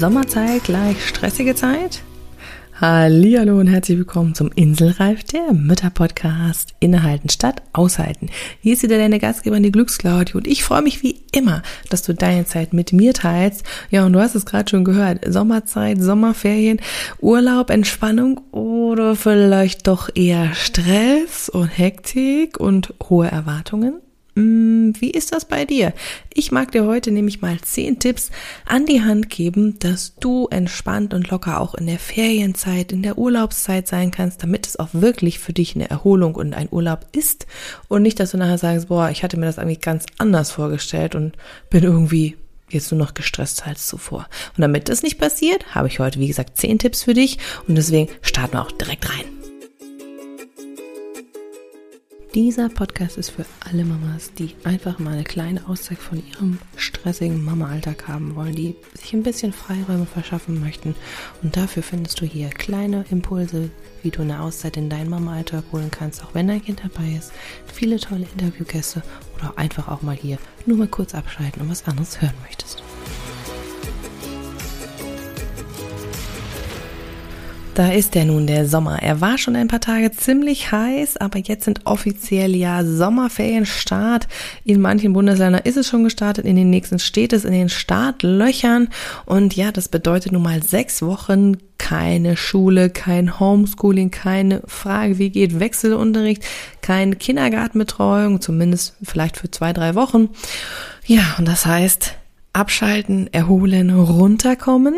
Sommerzeit 0.00 0.64
gleich 0.64 1.06
stressige 1.06 1.54
Zeit? 1.54 2.00
Hallo 2.80 3.60
und 3.60 3.66
herzlich 3.66 3.98
willkommen 3.98 4.34
zum 4.34 4.50
Inselreif, 4.54 5.24
der 5.24 5.52
Mütterpodcast. 5.52 6.72
Innehalten 6.80 7.28
statt 7.28 7.62
aushalten. 7.74 8.30
Hier 8.62 8.72
ist 8.72 8.82
wieder 8.82 8.96
deine 8.96 9.18
Gastgeberin, 9.18 9.62
die 9.62 9.70
Glücksclaudie 9.70 10.32
und 10.32 10.46
ich 10.46 10.64
freue 10.64 10.80
mich 10.80 11.02
wie 11.02 11.20
immer, 11.32 11.62
dass 11.90 12.00
du 12.00 12.14
deine 12.14 12.46
Zeit 12.46 12.72
mit 12.72 12.94
mir 12.94 13.12
teilst. 13.12 13.62
Ja, 13.90 14.06
und 14.06 14.14
du 14.14 14.20
hast 14.20 14.34
es 14.34 14.46
gerade 14.46 14.70
schon 14.70 14.84
gehört. 14.84 15.30
Sommerzeit, 15.30 16.00
Sommerferien, 16.00 16.80
Urlaub, 17.18 17.68
Entspannung 17.68 18.40
oder 18.52 19.16
vielleicht 19.16 19.86
doch 19.86 20.08
eher 20.14 20.54
Stress 20.54 21.50
und 21.50 21.66
Hektik 21.66 22.58
und 22.58 22.94
hohe 23.10 23.30
Erwartungen? 23.30 24.00
Mm, 24.34 24.92
wie 24.98 25.10
ist 25.10 25.32
das 25.32 25.44
bei 25.44 25.64
dir? 25.64 25.92
Ich 26.32 26.52
mag 26.52 26.72
dir 26.72 26.84
heute 26.84 27.10
nämlich 27.10 27.40
mal 27.40 27.60
zehn 27.60 27.98
Tipps 27.98 28.30
an 28.64 28.86
die 28.86 29.02
Hand 29.02 29.30
geben, 29.30 29.78
dass 29.78 30.14
du 30.16 30.46
entspannt 30.48 31.14
und 31.14 31.30
locker 31.30 31.60
auch 31.60 31.74
in 31.74 31.86
der 31.86 31.98
Ferienzeit, 31.98 32.92
in 32.92 33.02
der 33.02 33.18
Urlaubszeit 33.18 33.88
sein 33.88 34.10
kannst, 34.10 34.42
damit 34.42 34.66
es 34.66 34.78
auch 34.78 34.88
wirklich 34.92 35.38
für 35.38 35.52
dich 35.52 35.74
eine 35.74 35.90
Erholung 35.90 36.34
und 36.34 36.54
ein 36.54 36.68
Urlaub 36.70 37.06
ist 37.12 37.46
und 37.88 38.02
nicht, 38.02 38.20
dass 38.20 38.30
du 38.30 38.36
nachher 38.36 38.58
sagst, 38.58 38.88
boah, 38.88 39.10
ich 39.10 39.22
hatte 39.22 39.38
mir 39.38 39.46
das 39.46 39.58
eigentlich 39.58 39.80
ganz 39.80 40.06
anders 40.18 40.50
vorgestellt 40.50 41.14
und 41.14 41.36
bin 41.68 41.82
irgendwie 41.82 42.36
jetzt 42.68 42.92
nur 42.92 42.98
noch 42.98 43.14
gestresst 43.14 43.66
als 43.66 43.86
zuvor. 43.86 44.28
Und 44.56 44.62
damit 44.62 44.88
das 44.88 45.02
nicht 45.02 45.18
passiert, 45.18 45.74
habe 45.74 45.88
ich 45.88 45.98
heute, 45.98 46.20
wie 46.20 46.28
gesagt, 46.28 46.56
zehn 46.56 46.78
Tipps 46.78 47.02
für 47.02 47.14
dich 47.14 47.38
und 47.66 47.74
deswegen 47.74 48.08
starten 48.22 48.54
wir 48.54 48.62
auch 48.62 48.72
direkt 48.72 49.08
rein. 49.08 49.39
Dieser 52.32 52.68
Podcast 52.68 53.18
ist 53.18 53.30
für 53.30 53.44
alle 53.68 53.84
Mamas, 53.84 54.32
die 54.34 54.54
einfach 54.62 55.00
mal 55.00 55.14
eine 55.14 55.24
kleine 55.24 55.66
Auszeit 55.66 55.98
von 55.98 56.22
ihrem 56.24 56.60
stressigen 56.76 57.44
Mama-Alltag 57.44 58.06
haben 58.06 58.36
wollen, 58.36 58.54
die 58.54 58.76
sich 58.94 59.12
ein 59.14 59.24
bisschen 59.24 59.52
Freiräume 59.52 60.06
verschaffen 60.06 60.60
möchten. 60.60 60.94
Und 61.42 61.56
dafür 61.56 61.82
findest 61.82 62.20
du 62.20 62.26
hier 62.26 62.50
kleine 62.50 63.04
Impulse, 63.10 63.70
wie 64.04 64.10
du 64.10 64.22
eine 64.22 64.42
Auszeit 64.42 64.76
in 64.76 64.88
deinen 64.88 65.10
Mama-Alltag 65.10 65.64
holen 65.72 65.90
kannst, 65.90 66.22
auch 66.22 66.32
wenn 66.32 66.46
dein 66.46 66.62
Kind 66.62 66.82
dabei 66.84 67.16
ist. 67.18 67.32
Viele 67.66 67.98
tolle 67.98 68.26
Interviewgäste 68.32 69.02
oder 69.36 69.58
einfach 69.58 69.88
auch 69.88 70.02
mal 70.02 70.14
hier 70.14 70.38
nur 70.66 70.78
mal 70.78 70.86
kurz 70.86 71.16
abschalten 71.16 71.62
und 71.62 71.70
was 71.70 71.84
anderes 71.88 72.22
hören 72.22 72.34
möchtest. 72.46 72.80
Da 77.80 77.92
ist 77.92 78.14
er 78.14 78.26
nun, 78.26 78.46
der 78.46 78.68
Sommer. 78.68 79.02
Er 79.02 79.22
war 79.22 79.38
schon 79.38 79.56
ein 79.56 79.66
paar 79.66 79.80
Tage 79.80 80.12
ziemlich 80.12 80.70
heiß, 80.70 81.16
aber 81.16 81.38
jetzt 81.38 81.64
sind 81.64 81.86
offiziell 81.86 82.54
ja 82.54 82.84
Sommerferienstart. 82.84 84.28
In 84.64 84.82
manchen 84.82 85.14
Bundesländern 85.14 85.62
ist 85.64 85.78
es 85.78 85.88
schon 85.88 86.04
gestartet, 86.04 86.44
in 86.44 86.56
den 86.56 86.68
nächsten 86.68 86.98
steht 86.98 87.32
es 87.32 87.46
in 87.46 87.52
den 87.52 87.70
Startlöchern. 87.70 88.90
Und 89.24 89.56
ja, 89.56 89.72
das 89.72 89.88
bedeutet 89.88 90.32
nun 90.32 90.42
mal 90.42 90.62
sechs 90.62 91.00
Wochen 91.00 91.56
keine 91.78 92.36
Schule, 92.36 92.90
kein 92.90 93.40
Homeschooling, 93.40 94.10
keine 94.10 94.60
Frage, 94.66 95.16
wie 95.16 95.30
geht 95.30 95.58
Wechselunterricht, 95.58 96.44
keine 96.82 97.16
Kindergartenbetreuung, 97.16 98.42
zumindest 98.42 98.94
vielleicht 99.02 99.38
für 99.38 99.50
zwei, 99.50 99.72
drei 99.72 99.94
Wochen. 99.94 100.28
Ja, 101.06 101.36
und 101.38 101.48
das 101.48 101.64
heißt, 101.64 102.12
abschalten, 102.52 103.32
erholen, 103.32 103.88
runterkommen. 103.88 104.96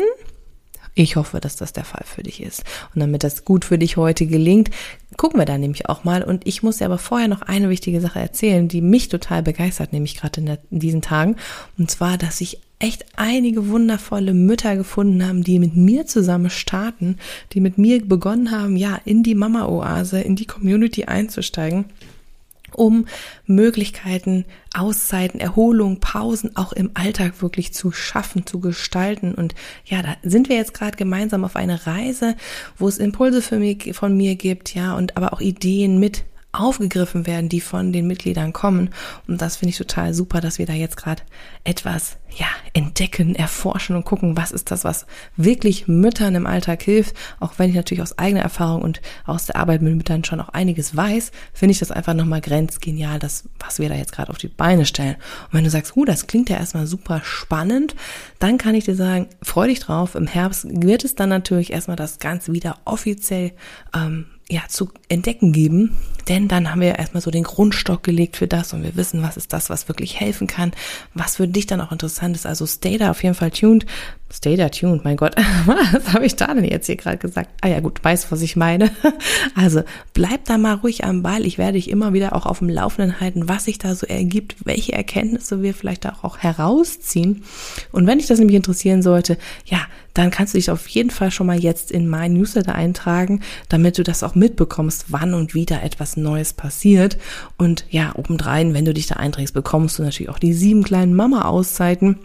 Ich 0.95 1.15
hoffe, 1.15 1.39
dass 1.39 1.55
das 1.55 1.73
der 1.73 1.85
Fall 1.85 2.03
für 2.05 2.21
dich 2.21 2.41
ist. 2.41 2.63
Und 2.93 3.01
damit 3.01 3.23
das 3.23 3.45
gut 3.45 3.65
für 3.65 3.79
dich 3.79 3.97
heute 3.97 4.27
gelingt, 4.27 4.69
gucken 5.17 5.39
wir 5.39 5.45
da 5.45 5.57
nämlich 5.57 5.89
auch 5.89 6.03
mal. 6.03 6.23
Und 6.23 6.45
ich 6.45 6.61
muss 6.61 6.77
dir 6.77 6.85
aber 6.85 6.99
vorher 6.99 7.27
noch 7.27 7.41
eine 7.41 7.69
wichtige 7.69 7.99
Sache 7.99 8.19
erzählen, 8.19 8.67
die 8.67 8.81
mich 8.81 9.09
total 9.09 9.41
begeistert, 9.41 9.91
nämlich 9.91 10.17
gerade 10.17 10.41
in, 10.41 10.57
in 10.69 10.79
diesen 10.79 11.01
Tagen. 11.01 11.37
Und 11.77 11.89
zwar, 11.89 12.17
dass 12.17 12.41
ich 12.41 12.59
echt 12.77 13.05
einige 13.15 13.69
wundervolle 13.69 14.33
Mütter 14.33 14.75
gefunden 14.75 15.25
haben, 15.25 15.43
die 15.43 15.57
mit 15.57 15.75
mir 15.75 16.05
zusammen 16.05 16.49
starten, 16.49 17.17
die 17.53 17.61
mit 17.61 17.77
mir 17.77 18.05
begonnen 18.05 18.51
haben, 18.51 18.75
ja, 18.75 18.99
in 19.05 19.23
die 19.23 19.35
Mama-Oase, 19.35 20.19
in 20.19 20.35
die 20.35 20.45
Community 20.45 21.05
einzusteigen 21.05 21.85
um 22.75 23.05
Möglichkeiten, 23.45 24.45
Auszeiten, 24.73 25.39
Erholung, 25.39 25.99
Pausen 25.99 26.55
auch 26.55 26.73
im 26.73 26.91
Alltag 26.93 27.41
wirklich 27.41 27.73
zu 27.73 27.91
schaffen, 27.91 28.45
zu 28.45 28.59
gestalten. 28.59 29.33
Und 29.33 29.55
ja, 29.85 30.01
da 30.01 30.15
sind 30.23 30.49
wir 30.49 30.55
jetzt 30.55 30.73
gerade 30.73 30.97
gemeinsam 30.97 31.45
auf 31.45 31.55
eine 31.55 31.85
Reise, 31.85 32.35
wo 32.77 32.87
es 32.87 32.97
Impulse 32.97 33.41
für 33.41 33.59
mich, 33.59 33.95
von 33.95 34.15
mir 34.15 34.35
gibt, 34.35 34.73
ja, 34.73 34.95
und 34.95 35.17
aber 35.17 35.33
auch 35.33 35.41
Ideen 35.41 35.99
mit 35.99 36.25
aufgegriffen 36.53 37.27
werden, 37.27 37.49
die 37.49 37.61
von 37.61 37.91
den 37.91 38.07
Mitgliedern 38.07 38.53
kommen. 38.53 38.91
Und 39.27 39.41
das 39.41 39.57
finde 39.57 39.71
ich 39.71 39.77
total 39.77 40.13
super, 40.13 40.39
dass 40.39 40.59
wir 40.59 40.65
da 40.65 40.73
jetzt 40.73 40.97
gerade 40.97 41.23
etwas 41.63 42.17
ja 42.37 42.47
entdecken, 42.73 43.35
erforschen 43.35 43.95
und 43.95 44.05
gucken, 44.05 44.37
was 44.37 44.51
ist 44.51 44.71
das, 44.71 44.83
was 44.83 45.05
wirklich 45.35 45.87
Müttern 45.87 46.35
im 46.35 46.47
Alltag 46.47 46.81
hilft. 46.81 47.15
Auch 47.39 47.53
wenn 47.57 47.69
ich 47.69 47.75
natürlich 47.75 48.01
aus 48.01 48.17
eigener 48.17 48.41
Erfahrung 48.41 48.81
und 48.81 49.01
aus 49.25 49.45
der 49.45 49.55
Arbeit 49.55 49.81
mit 49.81 49.95
Müttern 49.95 50.23
schon 50.23 50.39
auch 50.39 50.49
einiges 50.49 50.95
weiß, 50.95 51.31
finde 51.53 51.71
ich 51.71 51.79
das 51.79 51.91
einfach 51.91 52.13
nochmal 52.13 52.41
grenzgenial, 52.41 53.19
das, 53.19 53.49
was 53.59 53.79
wir 53.79 53.89
da 53.89 53.95
jetzt 53.95 54.11
gerade 54.11 54.29
auf 54.29 54.37
die 54.37 54.47
Beine 54.47 54.85
stellen. 54.85 55.15
Und 55.45 55.53
wenn 55.53 55.63
du 55.63 55.69
sagst, 55.69 55.95
uh, 55.95 56.05
das 56.05 56.27
klingt 56.27 56.49
ja 56.49 56.57
erstmal 56.57 56.87
super 56.87 57.21
spannend, 57.23 57.95
dann 58.39 58.57
kann 58.57 58.75
ich 58.75 58.85
dir 58.85 58.95
sagen, 58.95 59.27
freu 59.41 59.67
dich 59.67 59.79
drauf. 59.79 60.15
Im 60.15 60.27
Herbst 60.27 60.67
wird 60.69 61.03
es 61.03 61.15
dann 61.15 61.29
natürlich 61.29 61.71
erstmal 61.71 61.97
das 61.97 62.19
Ganze 62.19 62.53
wieder 62.53 62.77
offiziell 62.85 63.53
ähm, 63.95 64.25
ja, 64.49 64.61
zu 64.67 64.89
entdecken 65.09 65.51
geben. 65.51 65.97
Denn 66.27 66.47
dann 66.47 66.71
haben 66.71 66.81
wir 66.81 66.97
erstmal 66.97 67.21
so 67.21 67.31
den 67.31 67.43
Grundstock 67.43 68.03
gelegt 68.03 68.37
für 68.37 68.47
das 68.47 68.73
und 68.73 68.83
wir 68.83 68.95
wissen, 68.95 69.21
was 69.21 69.37
ist 69.37 69.53
das, 69.53 69.69
was 69.69 69.87
wirklich 69.87 70.19
helfen 70.19 70.47
kann, 70.47 70.71
was 71.13 71.37
für 71.37 71.47
dich 71.47 71.67
dann 71.67 71.81
auch 71.81 71.91
interessant 71.91 72.35
ist. 72.35 72.45
Also 72.45 72.65
stay 72.65 72.97
da 72.97 73.11
auf 73.11 73.23
jeden 73.23 73.35
Fall 73.35 73.51
tuned. 73.51 73.85
Stay 74.31 74.55
da 74.55 74.69
tuned, 74.69 75.03
mein 75.03 75.15
Gott. 75.15 75.35
Was 75.91 76.11
habe 76.11 76.25
ich 76.25 76.35
da 76.35 76.51
denn 76.51 76.63
jetzt 76.63 76.87
hier 76.87 76.95
gerade 76.95 77.19
gesagt? 77.19 77.51
Ah 77.61 77.67
ja, 77.67 77.81
gut, 77.81 78.03
weißt, 78.03 78.31
was 78.31 78.41
ich 78.41 78.55
meine. 78.55 78.89
Also 79.55 79.83
bleib 80.13 80.45
da 80.45 80.57
mal 80.57 80.73
ruhig 80.73 81.03
am 81.03 81.21
Ball. 81.21 81.45
Ich 81.45 81.59
werde 81.59 81.73
dich 81.73 81.89
immer 81.89 82.13
wieder 82.13 82.35
auch 82.35 82.47
auf 82.47 82.59
dem 82.59 82.69
Laufenden 82.69 83.19
halten, 83.19 83.47
was 83.47 83.65
sich 83.65 83.77
da 83.77 83.93
so 83.93 84.07
ergibt, 84.07 84.65
welche 84.65 84.93
Erkenntnisse 84.93 85.61
wir 85.61 85.75
vielleicht 85.75 86.07
auch 86.07 86.39
herausziehen. 86.39 87.43
Und 87.91 88.07
wenn 88.07 88.17
dich 88.17 88.25
das 88.25 88.39
nämlich 88.39 88.55
interessieren 88.55 89.03
sollte, 89.03 89.37
ja, 89.65 89.81
dann 90.13 90.31
kannst 90.31 90.53
du 90.53 90.57
dich 90.57 90.71
auf 90.71 90.87
jeden 90.87 91.09
Fall 91.11 91.31
schon 91.31 91.47
mal 91.47 91.59
jetzt 91.59 91.91
in 91.91 92.07
mein 92.07 92.33
Newsletter 92.33 92.73
eintragen, 92.73 93.41
damit 93.69 93.97
du 93.97 94.03
das 94.03 94.23
auch 94.23 94.35
mitbekommst, 94.35 95.05
wann 95.09 95.33
und 95.33 95.53
wie 95.53 95.65
da 95.65 95.81
etwas 95.81 96.12
Neues 96.17 96.53
passiert. 96.53 97.17
Und 97.57 97.85
ja, 97.89 98.13
obendrein, 98.15 98.73
wenn 98.73 98.85
du 98.85 98.93
dich 98.93 99.07
da 99.07 99.15
einträgst, 99.15 99.53
bekommst 99.53 99.97
du 99.97 100.03
natürlich 100.03 100.29
auch 100.29 100.39
die 100.39 100.53
sieben 100.53 100.83
kleinen 100.83 101.15
Mama-Auszeiten 101.15 102.19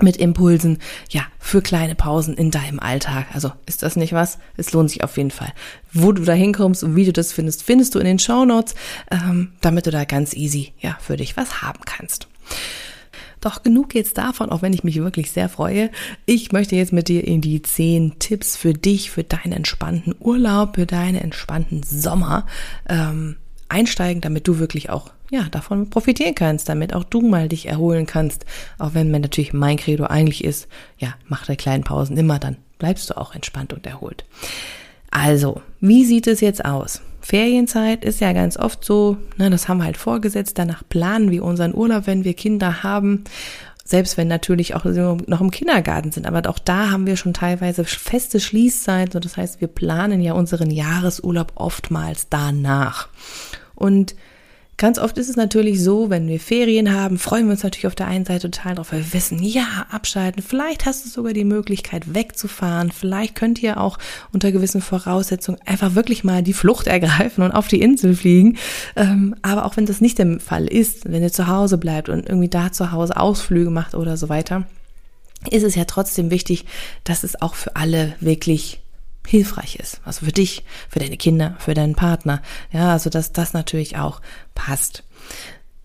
mit 0.00 0.16
Impulsen, 0.16 0.78
ja, 1.08 1.22
für 1.38 1.62
kleine 1.62 1.94
Pausen 1.94 2.34
in 2.34 2.50
deinem 2.50 2.80
Alltag. 2.80 3.26
Also 3.32 3.52
ist 3.66 3.82
das 3.84 3.94
nicht 3.94 4.12
was? 4.12 4.38
Es 4.56 4.72
lohnt 4.72 4.90
sich 4.90 5.04
auf 5.04 5.16
jeden 5.16 5.30
Fall. 5.30 5.52
Wo 5.92 6.10
du 6.10 6.24
da 6.24 6.32
hinkommst 6.32 6.82
und 6.82 6.96
wie 6.96 7.04
du 7.04 7.12
das 7.12 7.32
findest, 7.32 7.62
findest 7.62 7.94
du 7.94 8.00
in 8.00 8.06
den 8.06 8.18
Show 8.18 8.44
Notes, 8.44 8.74
ähm, 9.10 9.52
damit 9.60 9.86
du 9.86 9.92
da 9.92 10.04
ganz 10.04 10.34
easy, 10.34 10.72
ja, 10.80 10.98
für 11.00 11.16
dich 11.16 11.36
was 11.36 11.62
haben 11.62 11.80
kannst. 11.84 12.26
Doch 13.44 13.62
genug 13.62 13.94
jetzt 13.94 14.16
davon, 14.16 14.48
auch 14.48 14.62
wenn 14.62 14.72
ich 14.72 14.84
mich 14.84 14.96
wirklich 14.96 15.30
sehr 15.30 15.50
freue. 15.50 15.90
Ich 16.24 16.52
möchte 16.52 16.76
jetzt 16.76 16.94
mit 16.94 17.08
dir 17.08 17.26
in 17.26 17.42
die 17.42 17.60
zehn 17.60 18.18
Tipps 18.18 18.56
für 18.56 18.72
dich, 18.72 19.10
für 19.10 19.22
deinen 19.22 19.52
entspannten 19.52 20.14
Urlaub, 20.18 20.76
für 20.76 20.86
deinen 20.86 21.16
entspannten 21.16 21.82
Sommer 21.82 22.46
ähm, 22.88 23.36
einsteigen, 23.68 24.22
damit 24.22 24.48
du 24.48 24.58
wirklich 24.58 24.88
auch 24.88 25.10
ja, 25.30 25.42
davon 25.50 25.90
profitieren 25.90 26.34
kannst, 26.34 26.70
damit 26.70 26.94
auch 26.94 27.04
du 27.04 27.20
mal 27.20 27.48
dich 27.48 27.68
erholen 27.68 28.06
kannst. 28.06 28.46
Auch 28.78 28.94
wenn 28.94 29.10
mir 29.10 29.20
natürlich 29.20 29.52
mein 29.52 29.76
Credo 29.76 30.04
eigentlich 30.04 30.42
ist, 30.42 30.66
ja, 30.96 31.12
mach 31.28 31.44
der 31.44 31.56
kleinen 31.56 31.84
Pausen 31.84 32.16
immer, 32.16 32.38
dann 32.38 32.56
bleibst 32.78 33.10
du 33.10 33.18
auch 33.18 33.34
entspannt 33.34 33.74
und 33.74 33.86
erholt. 33.86 34.24
Also, 35.14 35.62
wie 35.80 36.04
sieht 36.04 36.26
es 36.26 36.40
jetzt 36.40 36.64
aus? 36.64 37.00
Ferienzeit 37.20 38.04
ist 38.04 38.20
ja 38.20 38.32
ganz 38.32 38.56
oft 38.56 38.84
so, 38.84 39.16
ne, 39.36 39.48
das 39.48 39.68
haben 39.68 39.78
wir 39.78 39.84
halt 39.84 39.96
vorgesetzt, 39.96 40.58
danach 40.58 40.82
planen 40.88 41.30
wir 41.30 41.44
unseren 41.44 41.72
Urlaub, 41.72 42.08
wenn 42.08 42.24
wir 42.24 42.34
Kinder 42.34 42.82
haben. 42.82 43.22
Selbst 43.84 44.16
wenn 44.16 44.26
natürlich 44.26 44.74
auch 44.74 44.84
noch 44.84 45.40
im 45.40 45.52
Kindergarten 45.52 46.10
sind, 46.10 46.26
aber 46.26 46.48
auch 46.50 46.58
da 46.58 46.90
haben 46.90 47.06
wir 47.06 47.16
schon 47.16 47.32
teilweise 47.32 47.84
feste 47.84 48.40
Schließzeiten. 48.40 49.20
Das 49.20 49.36
heißt, 49.36 49.60
wir 49.60 49.68
planen 49.68 50.20
ja 50.20 50.32
unseren 50.32 50.70
Jahresurlaub 50.70 51.52
oftmals 51.54 52.28
danach. 52.28 53.08
Und 53.76 54.16
Ganz 54.76 54.98
oft 54.98 55.16
ist 55.18 55.28
es 55.28 55.36
natürlich 55.36 55.82
so, 55.82 56.10
wenn 56.10 56.26
wir 56.26 56.40
Ferien 56.40 56.92
haben, 56.92 57.18
freuen 57.18 57.46
wir 57.46 57.52
uns 57.52 57.62
natürlich 57.62 57.86
auf 57.86 57.94
der 57.94 58.08
einen 58.08 58.24
Seite 58.24 58.50
total 58.50 58.74
drauf, 58.74 58.92
weil 58.92 59.00
wir 59.00 59.12
wissen, 59.12 59.40
ja, 59.40 59.86
abschalten. 59.90 60.42
Vielleicht 60.42 60.84
hast 60.84 61.04
du 61.04 61.08
sogar 61.08 61.32
die 61.32 61.44
Möglichkeit 61.44 62.14
wegzufahren. 62.14 62.90
Vielleicht 62.90 63.36
könnt 63.36 63.62
ihr 63.62 63.80
auch 63.80 63.98
unter 64.32 64.50
gewissen 64.50 64.80
Voraussetzungen 64.80 65.60
einfach 65.64 65.94
wirklich 65.94 66.24
mal 66.24 66.42
die 66.42 66.52
Flucht 66.52 66.88
ergreifen 66.88 67.44
und 67.44 67.52
auf 67.52 67.68
die 67.68 67.80
Insel 67.80 68.16
fliegen. 68.16 68.58
Ähm, 68.96 69.36
aber 69.42 69.64
auch 69.64 69.76
wenn 69.76 69.86
das 69.86 70.00
nicht 70.00 70.18
der 70.18 70.40
Fall 70.40 70.66
ist, 70.66 71.10
wenn 71.10 71.22
ihr 71.22 71.32
zu 71.32 71.46
Hause 71.46 71.78
bleibt 71.78 72.08
und 72.08 72.28
irgendwie 72.28 72.48
da 72.48 72.72
zu 72.72 72.90
Hause 72.90 73.16
Ausflüge 73.16 73.70
macht 73.70 73.94
oder 73.94 74.16
so 74.16 74.28
weiter, 74.28 74.66
ist 75.50 75.62
es 75.62 75.74
ja 75.74 75.84
trotzdem 75.84 76.30
wichtig, 76.30 76.64
dass 77.04 77.22
es 77.22 77.40
auch 77.40 77.54
für 77.54 77.76
alle 77.76 78.14
wirklich 78.20 78.80
hilfreich 79.26 79.76
ist. 79.76 80.00
Also 80.04 80.26
für 80.26 80.32
dich, 80.32 80.64
für 80.88 80.98
deine 80.98 81.16
Kinder, 81.16 81.56
für 81.58 81.74
deinen 81.74 81.94
Partner. 81.94 82.42
Ja, 82.72 82.92
also 82.92 83.10
dass 83.10 83.32
das 83.32 83.52
natürlich 83.52 83.96
auch 83.96 84.20
passt. 84.54 85.02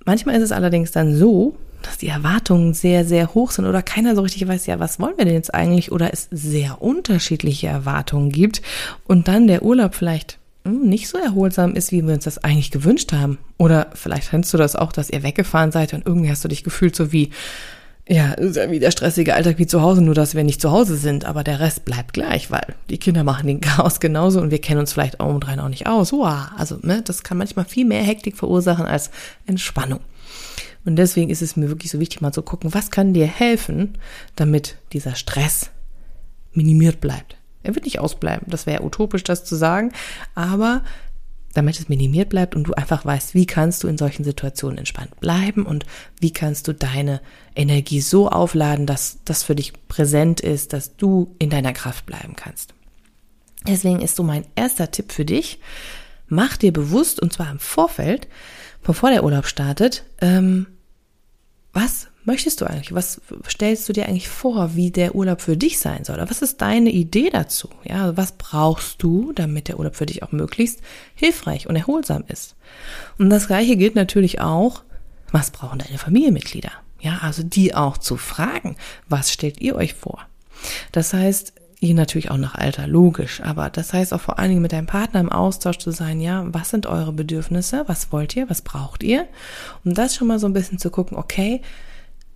Manchmal 0.05 0.35
ist 0.35 0.43
es 0.43 0.51
allerdings 0.51 0.91
dann 0.91 1.15
so, 1.15 1.55
dass 1.81 1.97
die 1.97 2.07
Erwartungen 2.07 2.73
sehr, 2.73 3.05
sehr 3.05 3.33
hoch 3.33 3.51
sind 3.51 3.65
oder 3.65 3.81
keiner 3.81 4.15
so 4.15 4.21
richtig 4.21 4.47
weiß, 4.47 4.65
ja, 4.65 4.79
was 4.79 4.99
wollen 4.99 5.17
wir 5.17 5.25
denn 5.25 5.33
jetzt 5.33 5.53
eigentlich 5.53 5.91
oder 5.91 6.11
es 6.11 6.27
sehr 6.31 6.81
unterschiedliche 6.81 7.67
Erwartungen 7.67 8.31
gibt 8.31 8.61
und 9.05 9.27
dann 9.27 9.47
der 9.47 9.63
Urlaub 9.63 9.95
vielleicht 9.95 10.39
hm, 10.65 10.89
nicht 10.89 11.07
so 11.07 11.17
erholsam 11.17 11.75
ist, 11.75 11.91
wie 11.91 12.05
wir 12.05 12.13
uns 12.13 12.25
das 12.25 12.43
eigentlich 12.43 12.71
gewünscht 12.71 13.13
haben. 13.13 13.37
Oder 13.57 13.87
vielleicht 13.93 14.29
kennst 14.29 14.53
du 14.53 14.57
das 14.57 14.75
auch, 14.75 14.91
dass 14.91 15.09
ihr 15.09 15.23
weggefahren 15.23 15.71
seid 15.71 15.93
und 15.93 16.05
irgendwie 16.05 16.29
hast 16.29 16.43
du 16.43 16.49
dich 16.49 16.63
gefühlt 16.63 16.95
so 16.95 17.11
wie, 17.11 17.29
ja, 18.11 18.35
wie 18.39 18.79
der 18.79 18.89
stressige 18.89 19.35
Alltag 19.35 19.59
wie 19.59 19.67
zu 19.67 19.81
Hause, 19.81 20.01
nur 20.01 20.15
dass 20.15 20.33
wir 20.33 20.43
nicht 20.43 20.59
zu 20.59 20.71
Hause 20.71 20.97
sind, 20.97 21.25
aber 21.25 21.43
der 21.43 21.59
Rest 21.59 21.85
bleibt 21.85 22.13
gleich, 22.13 22.49
weil 22.49 22.75
die 22.89 22.97
Kinder 22.97 23.23
machen 23.23 23.45
den 23.45 23.61
Chaos 23.61 23.99
genauso 23.99 24.41
und 24.41 24.49
wir 24.49 24.59
kennen 24.59 24.79
uns 24.79 24.93
vielleicht 24.93 25.19
auch 25.19 25.39
rein 25.43 25.59
auch 25.59 25.69
nicht 25.69 25.85
aus. 25.85 26.11
Wow, 26.11 26.49
also 26.57 26.79
ne, 26.81 27.03
das 27.03 27.21
kann 27.21 27.37
manchmal 27.37 27.65
viel 27.65 27.85
mehr 27.85 28.01
Hektik 28.01 28.35
verursachen 28.35 28.85
als 28.85 29.11
Entspannung. 29.45 29.99
Und 30.85 30.95
deswegen 30.95 31.29
ist 31.29 31.43
es 31.43 31.55
mir 31.55 31.69
wirklich 31.69 31.91
so 31.91 31.99
wichtig, 31.99 32.19
mal 32.21 32.31
zu 32.31 32.41
gucken, 32.41 32.73
was 32.73 32.89
kann 32.89 33.13
dir 33.13 33.27
helfen, 33.27 33.97
damit 34.35 34.77
dieser 34.91 35.13
Stress 35.13 35.69
minimiert 36.53 37.01
bleibt. 37.01 37.37
Er 37.61 37.75
wird 37.75 37.85
nicht 37.85 37.99
ausbleiben, 37.99 38.47
das 38.49 38.65
wäre 38.65 38.83
utopisch, 38.83 39.23
das 39.23 39.45
zu 39.45 39.55
sagen, 39.55 39.91
aber 40.33 40.81
damit 41.53 41.79
es 41.79 41.89
minimiert 41.89 42.29
bleibt 42.29 42.55
und 42.55 42.65
du 42.65 42.73
einfach 42.73 43.05
weißt, 43.05 43.33
wie 43.33 43.45
kannst 43.45 43.83
du 43.83 43.87
in 43.87 43.97
solchen 43.97 44.23
Situationen 44.23 44.77
entspannt 44.77 45.19
bleiben 45.19 45.65
und 45.65 45.85
wie 46.19 46.31
kannst 46.31 46.67
du 46.67 46.73
deine 46.73 47.21
Energie 47.55 48.01
so 48.01 48.29
aufladen, 48.29 48.85
dass 48.85 49.17
das 49.25 49.43
für 49.43 49.55
dich 49.55 49.73
präsent 49.87 50.41
ist, 50.41 50.73
dass 50.73 50.95
du 50.95 51.35
in 51.39 51.49
deiner 51.49 51.73
Kraft 51.73 52.05
bleiben 52.05 52.35
kannst. 52.35 52.73
Deswegen 53.67 54.01
ist 54.01 54.15
so 54.15 54.23
mein 54.23 54.45
erster 54.55 54.91
Tipp 54.91 55.11
für 55.11 55.25
dich, 55.25 55.59
mach 56.27 56.55
dir 56.55 56.71
bewusst, 56.71 57.19
und 57.19 57.33
zwar 57.33 57.49
im 57.51 57.59
Vorfeld, 57.59 58.27
bevor 58.83 59.09
der 59.09 59.23
Urlaub 59.23 59.47
startet, 59.47 60.03
ähm, 60.21 60.67
was 61.73 62.08
möchtest 62.29 62.61
du 62.61 62.65
eigentlich? 62.65 62.93
Was 62.93 63.19
stellst 63.49 63.89
du 63.89 63.93
dir 63.93 64.07
eigentlich 64.07 64.29
vor, 64.29 64.75
wie 64.75 64.91
der 64.91 65.15
Urlaub 65.15 65.41
für 65.41 65.57
dich 65.57 65.79
sein 65.79 66.05
soll? 66.05 66.23
Was 66.29 66.43
ist 66.43 66.61
deine 66.61 66.91
Idee 66.91 67.31
dazu? 67.31 67.69
Ja, 67.83 68.15
was 68.15 68.33
brauchst 68.33 69.01
du, 69.01 69.33
damit 69.33 69.67
der 69.67 69.79
Urlaub 69.79 69.95
für 69.95 70.05
dich 70.05 70.21
auch 70.21 70.31
möglichst 70.31 70.79
hilfreich 71.15 71.67
und 71.67 71.75
erholsam 71.75 72.23
ist? 72.27 72.55
Und 73.17 73.31
das 73.31 73.47
Gleiche 73.47 73.77
gilt 73.77 73.95
natürlich 73.95 74.41
auch, 74.41 74.83
was 75.31 75.49
brauchen 75.49 75.79
deine 75.79 75.97
Familienmitglieder? 75.97 76.71
Ja, 76.99 77.19
also 77.23 77.41
die 77.41 77.73
auch 77.73 77.97
zu 77.97 78.15
fragen, 78.15 78.75
was 79.07 79.33
stellt 79.33 79.59
ihr 79.59 79.75
euch 79.75 79.95
vor? 79.95 80.19
Das 80.91 81.13
heißt, 81.13 81.53
je 81.79 81.95
natürlich 81.95 82.29
auch 82.29 82.37
nach 82.37 82.53
Alter, 82.53 82.85
logisch, 82.85 83.41
aber 83.41 83.71
das 83.71 83.91
heißt 83.93 84.13
auch 84.13 84.21
vor 84.21 84.37
allen 84.37 84.49
Dingen 84.49 84.61
mit 84.61 84.73
deinem 84.73 84.85
Partner 84.85 85.19
im 85.19 85.31
Austausch 85.31 85.79
zu 85.79 85.89
sein, 85.89 86.21
ja, 86.21 86.45
was 86.47 86.69
sind 86.69 86.85
eure 86.85 87.13
Bedürfnisse, 87.13 87.85
was 87.87 88.11
wollt 88.11 88.35
ihr, 88.35 88.47
was 88.51 88.61
braucht 88.61 89.01
ihr? 89.01 89.27
Um 89.83 89.95
das 89.95 90.13
schon 90.13 90.27
mal 90.27 90.37
so 90.37 90.45
ein 90.45 90.53
bisschen 90.53 90.77
zu 90.77 90.91
gucken, 90.91 91.17
okay, 91.17 91.61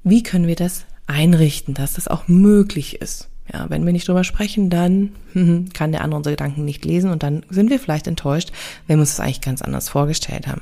wie 0.04 0.24
können 0.24 0.48
wir 0.48 0.56
das 0.56 0.86
einrichten, 1.08 1.74
dass 1.74 1.94
das 1.94 2.08
auch 2.08 2.28
möglich 2.28 3.02
ist? 3.02 3.30
Ja, 3.52 3.70
wenn 3.70 3.86
wir 3.86 3.92
nicht 3.92 4.08
drüber 4.08 4.24
sprechen, 4.24 4.70
dann 4.70 5.12
kann 5.74 5.92
der 5.92 6.02
andere 6.02 6.18
unsere 6.18 6.36
Gedanken 6.36 6.66
nicht 6.66 6.86
lesen 6.86 7.12
und 7.12 7.24
dann 7.24 7.46
sind 7.50 7.70
wir 7.70 7.80
vielleicht 7.80 8.08
enttäuscht, 8.08 8.52
wenn 8.88 8.98
wir 8.98 9.02
uns 9.02 9.16
das 9.16 9.20
eigentlich 9.20 9.42
ganz 9.42 9.62
anders 9.62 9.90
vorgestellt 9.90 10.48
haben. 10.48 10.62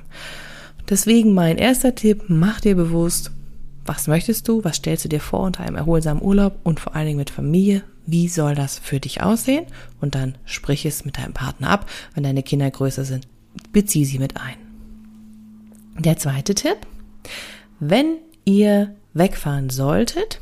Deswegen 0.90 1.34
mein 1.34 1.58
erster 1.58 1.96
Tipp, 1.96 2.24
mach 2.28 2.60
dir 2.60 2.76
bewusst, 2.76 3.32
was 3.86 4.08
möchtest 4.08 4.48
du, 4.48 4.64
was 4.64 4.78
stellst 4.78 5.06
du 5.06 5.10
dir 5.10 5.20
vor 5.20 5.42
unter 5.42 5.64
einem 5.64 5.76
erholsamen 5.76 6.22
Urlaub 6.22 6.60
und 6.64 6.80
vor 6.80 6.96
allen 6.96 7.08
Dingen 7.08 7.18
mit 7.18 7.30
Familie, 7.30 7.84
wie 8.06 8.28
soll 8.28 8.56
das 8.56 8.80
für 8.80 9.00
dich 9.00 9.22
aussehen? 9.22 9.66
Und 10.00 10.16
dann 10.16 10.36
sprich 10.46 10.86
es 10.86 11.06
mit 11.06 11.18
deinem 11.18 11.34
Partner 11.34 11.70
ab. 11.70 11.90
Wenn 12.14 12.24
deine 12.24 12.44
Kinder 12.44 12.70
größer 12.70 13.06
sind, 13.06 13.28
bezieh 13.72 14.06
sie 14.06 14.20
mit 14.20 14.38
ein. 14.38 14.56
Der 16.00 16.18
zweite 16.18 16.56
Tipp, 16.56 16.78
wenn 17.80 18.18
ihr 18.44 18.96
wegfahren 19.14 19.70
solltet, 19.70 20.40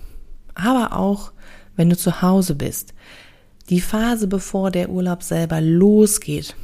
aber 0.55 0.95
auch 0.95 1.31
wenn 1.75 1.89
du 1.89 1.97
zu 1.97 2.21
Hause 2.21 2.55
bist, 2.55 2.93
die 3.69 3.81
Phase, 3.81 4.27
bevor 4.27 4.71
der 4.71 4.89
Urlaub 4.89 5.23
selber 5.23 5.61
losgeht, 5.61 6.55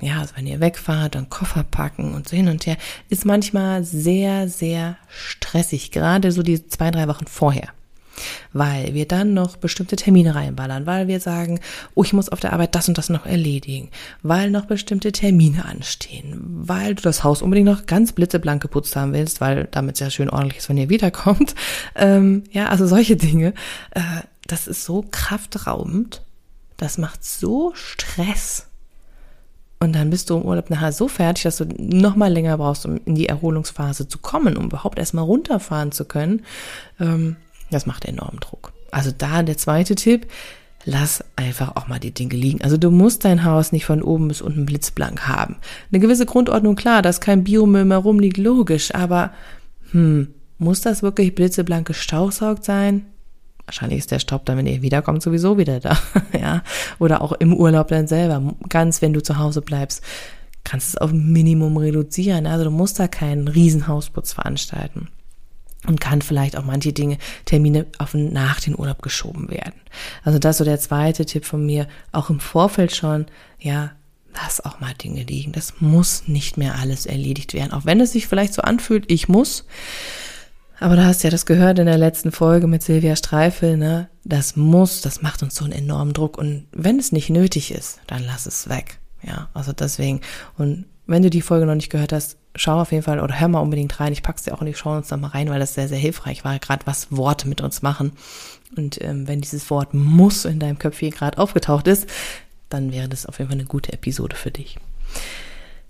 ja, 0.00 0.18
also 0.20 0.34
wenn 0.36 0.46
ihr 0.46 0.60
wegfahrt 0.60 1.14
und 1.16 1.30
Koffer 1.30 1.64
packen 1.64 2.14
und 2.14 2.28
so 2.28 2.36
hin 2.36 2.48
und 2.48 2.66
her, 2.66 2.76
ist 3.08 3.24
manchmal 3.24 3.84
sehr, 3.84 4.48
sehr 4.48 4.96
stressig, 5.08 5.90
gerade 5.90 6.32
so 6.32 6.42
die 6.42 6.66
zwei, 6.66 6.90
drei 6.90 7.06
Wochen 7.06 7.26
vorher 7.26 7.68
weil 8.52 8.94
wir 8.94 9.06
dann 9.06 9.34
noch 9.34 9.56
bestimmte 9.56 9.96
Termine 9.96 10.34
reinballern, 10.34 10.86
weil 10.86 11.08
wir 11.08 11.20
sagen, 11.20 11.60
oh, 11.94 12.04
ich 12.04 12.12
muss 12.12 12.28
auf 12.28 12.40
der 12.40 12.52
Arbeit 12.52 12.74
das 12.74 12.88
und 12.88 12.98
das 12.98 13.08
noch 13.08 13.26
erledigen, 13.26 13.90
weil 14.22 14.50
noch 14.50 14.66
bestimmte 14.66 15.12
Termine 15.12 15.64
anstehen, 15.64 16.38
weil 16.42 16.94
du 16.94 17.02
das 17.02 17.24
Haus 17.24 17.42
unbedingt 17.42 17.68
noch 17.68 17.86
ganz 17.86 18.12
blitzeblank 18.12 18.62
geputzt 18.62 18.96
haben 18.96 19.12
willst, 19.12 19.40
weil 19.40 19.68
damit 19.70 19.96
es 19.96 20.00
ja 20.00 20.10
schön 20.10 20.30
ordentlich 20.30 20.58
ist, 20.58 20.68
wenn 20.68 20.78
ihr 20.78 20.88
wiederkommt. 20.88 21.54
Ähm, 21.94 22.44
ja, 22.52 22.68
also 22.68 22.86
solche 22.86 23.16
Dinge. 23.16 23.54
Äh, 23.90 24.00
das 24.46 24.66
ist 24.66 24.84
so 24.84 25.04
kraftraubend. 25.10 26.22
Das 26.76 26.98
macht 26.98 27.24
so 27.24 27.72
Stress. 27.74 28.66
Und 29.82 29.94
dann 29.94 30.10
bist 30.10 30.30
du 30.30 30.36
im 30.36 30.44
Urlaub 30.44 30.70
nachher 30.70 30.92
so 30.92 31.08
fertig, 31.08 31.42
dass 31.42 31.56
du 31.56 31.64
noch 31.76 32.14
mal 32.14 32.32
länger 32.32 32.56
brauchst, 32.58 32.86
um 32.86 33.00
in 33.04 33.16
die 33.16 33.28
Erholungsphase 33.28 34.06
zu 34.06 34.18
kommen, 34.18 34.56
um 34.56 34.66
überhaupt 34.66 34.96
erstmal 34.96 35.24
runterfahren 35.24 35.90
zu 35.90 36.04
können. 36.04 36.44
Ähm, 37.00 37.34
das 37.72 37.86
macht 37.86 38.04
enormen 38.04 38.40
Druck. 38.40 38.72
Also 38.90 39.10
da 39.16 39.42
der 39.42 39.56
zweite 39.56 39.94
Tipp, 39.94 40.26
lass 40.84 41.24
einfach 41.36 41.76
auch 41.76 41.88
mal 41.88 41.98
die 41.98 42.12
Dinge 42.12 42.34
liegen. 42.34 42.62
Also 42.62 42.76
du 42.76 42.90
musst 42.90 43.24
dein 43.24 43.44
Haus 43.44 43.72
nicht 43.72 43.84
von 43.84 44.02
oben 44.02 44.28
bis 44.28 44.40
unten 44.40 44.66
blitzblank 44.66 45.26
haben. 45.26 45.56
Eine 45.90 46.00
gewisse 46.00 46.26
Grundordnung, 46.26 46.76
klar, 46.76 47.02
dass 47.02 47.20
kein 47.20 47.44
Biomüll 47.44 47.84
mehr 47.84 47.98
rumliegt, 47.98 48.36
logisch, 48.36 48.94
aber 48.94 49.32
hm, 49.92 50.28
muss 50.58 50.80
das 50.80 51.02
wirklich 51.02 51.34
blitzeblank 51.34 51.86
gestausaugt 51.86 52.64
sein? 52.64 53.06
Wahrscheinlich 53.64 54.00
ist 54.00 54.10
der 54.10 54.18
Staub 54.18 54.44
dann, 54.44 54.58
wenn 54.58 54.66
ihr 54.66 54.82
wiederkommt, 54.82 55.22
sowieso 55.22 55.56
wieder 55.56 55.80
da, 55.80 55.96
ja. 56.38 56.62
Oder 56.98 57.22
auch 57.22 57.32
im 57.32 57.54
Urlaub 57.54 57.88
dann 57.88 58.08
selber. 58.08 58.54
Ganz, 58.68 59.02
wenn 59.02 59.12
du 59.12 59.22
zu 59.22 59.38
Hause 59.38 59.62
bleibst, 59.62 60.02
kannst 60.64 60.88
es 60.88 60.96
auf 60.96 61.12
Minimum 61.12 61.76
reduzieren. 61.76 62.46
Also 62.46 62.64
du 62.64 62.70
musst 62.70 62.98
da 62.98 63.08
keinen 63.08 63.48
Riesenhausputz 63.48 64.32
veranstalten 64.32 65.08
und 65.86 66.00
kann 66.00 66.22
vielleicht 66.22 66.56
auch 66.56 66.64
manche 66.64 66.92
Dinge, 66.92 67.18
Termine 67.44 67.86
auf 67.98 68.14
nach 68.14 68.60
den 68.60 68.78
Urlaub 68.78 69.02
geschoben 69.02 69.50
werden. 69.50 69.74
Also 70.24 70.38
das 70.38 70.56
ist 70.56 70.58
so 70.58 70.64
der 70.64 70.78
zweite 70.78 71.26
Tipp 71.26 71.44
von 71.44 71.64
mir, 71.64 71.88
auch 72.12 72.30
im 72.30 72.40
Vorfeld 72.40 72.94
schon, 72.94 73.26
ja, 73.58 73.92
lass 74.34 74.64
auch 74.64 74.80
mal 74.80 74.94
Dinge 74.94 75.24
liegen. 75.24 75.52
Das 75.52 75.74
muss 75.80 76.28
nicht 76.28 76.56
mehr 76.56 76.76
alles 76.78 77.06
erledigt 77.06 77.54
werden, 77.54 77.72
auch 77.72 77.84
wenn 77.84 78.00
es 78.00 78.12
sich 78.12 78.26
vielleicht 78.26 78.54
so 78.54 78.62
anfühlt, 78.62 79.10
ich 79.10 79.28
muss. 79.28 79.64
Aber 80.80 80.96
du 80.96 81.04
hast 81.04 81.22
ja 81.22 81.30
das 81.30 81.46
gehört 81.46 81.78
in 81.78 81.86
der 81.86 81.98
letzten 81.98 82.32
Folge 82.32 82.66
mit 82.66 82.82
Silvia 82.82 83.14
Streifel, 83.14 83.76
ne? 83.76 84.08
Das 84.24 84.56
muss, 84.56 85.00
das 85.00 85.22
macht 85.22 85.42
uns 85.42 85.54
so 85.54 85.64
einen 85.64 85.72
enormen 85.72 86.12
Druck. 86.12 86.36
Und 86.38 86.66
wenn 86.72 86.98
es 86.98 87.12
nicht 87.12 87.30
nötig 87.30 87.70
ist, 87.72 88.00
dann 88.08 88.24
lass 88.24 88.46
es 88.46 88.68
weg. 88.68 88.98
Ja, 89.22 89.48
also 89.54 89.72
deswegen. 89.72 90.20
Und 90.58 90.86
wenn 91.12 91.22
du 91.22 91.30
die 91.30 91.42
Folge 91.42 91.66
noch 91.66 91.74
nicht 91.74 91.90
gehört 91.90 92.12
hast, 92.12 92.36
schau 92.54 92.80
auf 92.80 92.90
jeden 92.90 93.04
Fall 93.04 93.20
oder 93.20 93.38
hör 93.38 93.48
mal 93.48 93.60
unbedingt 93.60 94.00
rein. 94.00 94.12
Ich 94.12 94.22
pack's 94.22 94.42
dir 94.42 94.54
auch 94.54 94.60
in 94.60 94.66
die 94.66 94.74
Show 94.74 94.90
uns 94.90 95.10
mal 95.10 95.28
rein, 95.28 95.50
weil 95.50 95.60
das 95.60 95.74
sehr, 95.74 95.88
sehr 95.88 95.98
hilfreich 95.98 96.44
war, 96.44 96.58
gerade 96.58 96.86
was 96.86 97.12
Worte 97.12 97.48
mit 97.48 97.60
uns 97.60 97.82
machen. 97.82 98.12
Und 98.76 99.00
ähm, 99.02 99.28
wenn 99.28 99.40
dieses 99.40 99.70
Wort 99.70 99.94
muss 99.94 100.44
in 100.44 100.58
deinem 100.58 100.78
Köpfchen 100.78 101.10
gerade 101.10 101.38
aufgetaucht 101.38 101.86
ist, 101.86 102.08
dann 102.68 102.92
wäre 102.92 103.08
das 103.08 103.26
auf 103.26 103.38
jeden 103.38 103.50
Fall 103.50 103.58
eine 103.58 103.68
gute 103.68 103.92
Episode 103.92 104.34
für 104.34 104.50
dich. 104.50 104.78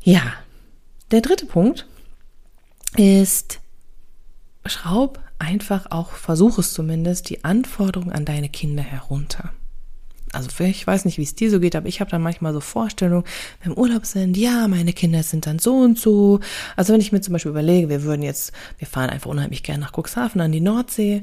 Ja, 0.02 0.22
der 1.12 1.20
dritte 1.20 1.46
Punkt 1.46 1.86
ist, 2.96 3.60
schraub 4.66 5.20
einfach 5.38 5.90
auch, 5.90 6.12
versuch 6.12 6.58
es 6.58 6.72
zumindest, 6.72 7.30
die 7.30 7.44
Anforderungen 7.44 8.12
an 8.12 8.24
deine 8.24 8.48
Kinder 8.48 8.82
herunter 8.82 9.50
also 10.32 10.48
ich 10.64 10.86
weiß 10.86 11.04
nicht, 11.04 11.18
wie 11.18 11.22
es 11.22 11.34
dir 11.34 11.50
so 11.50 11.60
geht, 11.60 11.76
aber 11.76 11.88
ich 11.88 12.00
habe 12.00 12.10
dann 12.10 12.22
manchmal 12.22 12.52
so 12.52 12.60
Vorstellungen, 12.60 13.24
wenn 13.60 13.70
wir 13.70 13.76
im 13.76 13.82
Urlaub 13.82 14.06
sind, 14.06 14.36
ja, 14.36 14.66
meine 14.66 14.92
Kinder 14.92 15.22
sind 15.22 15.46
dann 15.46 15.58
so 15.58 15.76
und 15.76 15.98
so. 15.98 16.40
Also 16.76 16.92
wenn 16.92 17.00
ich 17.00 17.12
mir 17.12 17.20
zum 17.20 17.32
Beispiel 17.32 17.50
überlege, 17.50 17.88
wir 17.88 18.02
würden 18.02 18.22
jetzt, 18.22 18.52
wir 18.78 18.86
fahren 18.86 19.10
einfach 19.10 19.30
unheimlich 19.30 19.62
gerne 19.62 19.80
nach 19.80 19.92
Cuxhaven 19.92 20.40
an 20.40 20.52
die 20.52 20.60
Nordsee. 20.60 21.22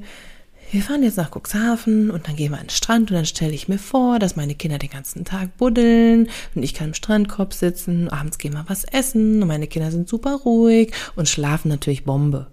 Wir 0.72 0.84
fahren 0.84 1.01
jetzt 1.01 1.18
nach 1.18 1.32
Cuxhaven 1.36 2.12
und 2.12 2.28
dann 2.28 2.36
gehen 2.36 2.51
wir 2.51 2.60
an 2.60 2.66
den 2.66 2.70
Strand 2.70 3.10
und 3.10 3.16
dann 3.16 3.25
stelle 3.25 3.54
ich 3.54 3.68
mir 3.68 3.80
vor, 3.80 4.20
dass 4.20 4.36
meine 4.36 4.54
Kinder 4.54 4.78
den 4.78 4.92
ganzen 4.92 5.25
Tag 5.25 5.58
buddeln 5.58 6.30
und 6.54 6.62
ich 6.62 6.75
kann 6.75 6.89
im 6.89 6.94
Strandkorb 6.94 7.56
sitzen, 7.56 8.08
abends 8.08 8.38
gehen 8.38 8.54
wir 8.54 8.66
was 8.68 8.84
essen 8.84 9.42
und 9.42 9.48
meine 9.48 9.66
Kinder 9.66 9.89
sind 9.89 10.08
super 10.08 10.36
ruhig 10.36 10.94
und 11.16 11.28
schlafen 11.28 11.70
natürlich 11.70 12.06
Bombe. 12.06 12.51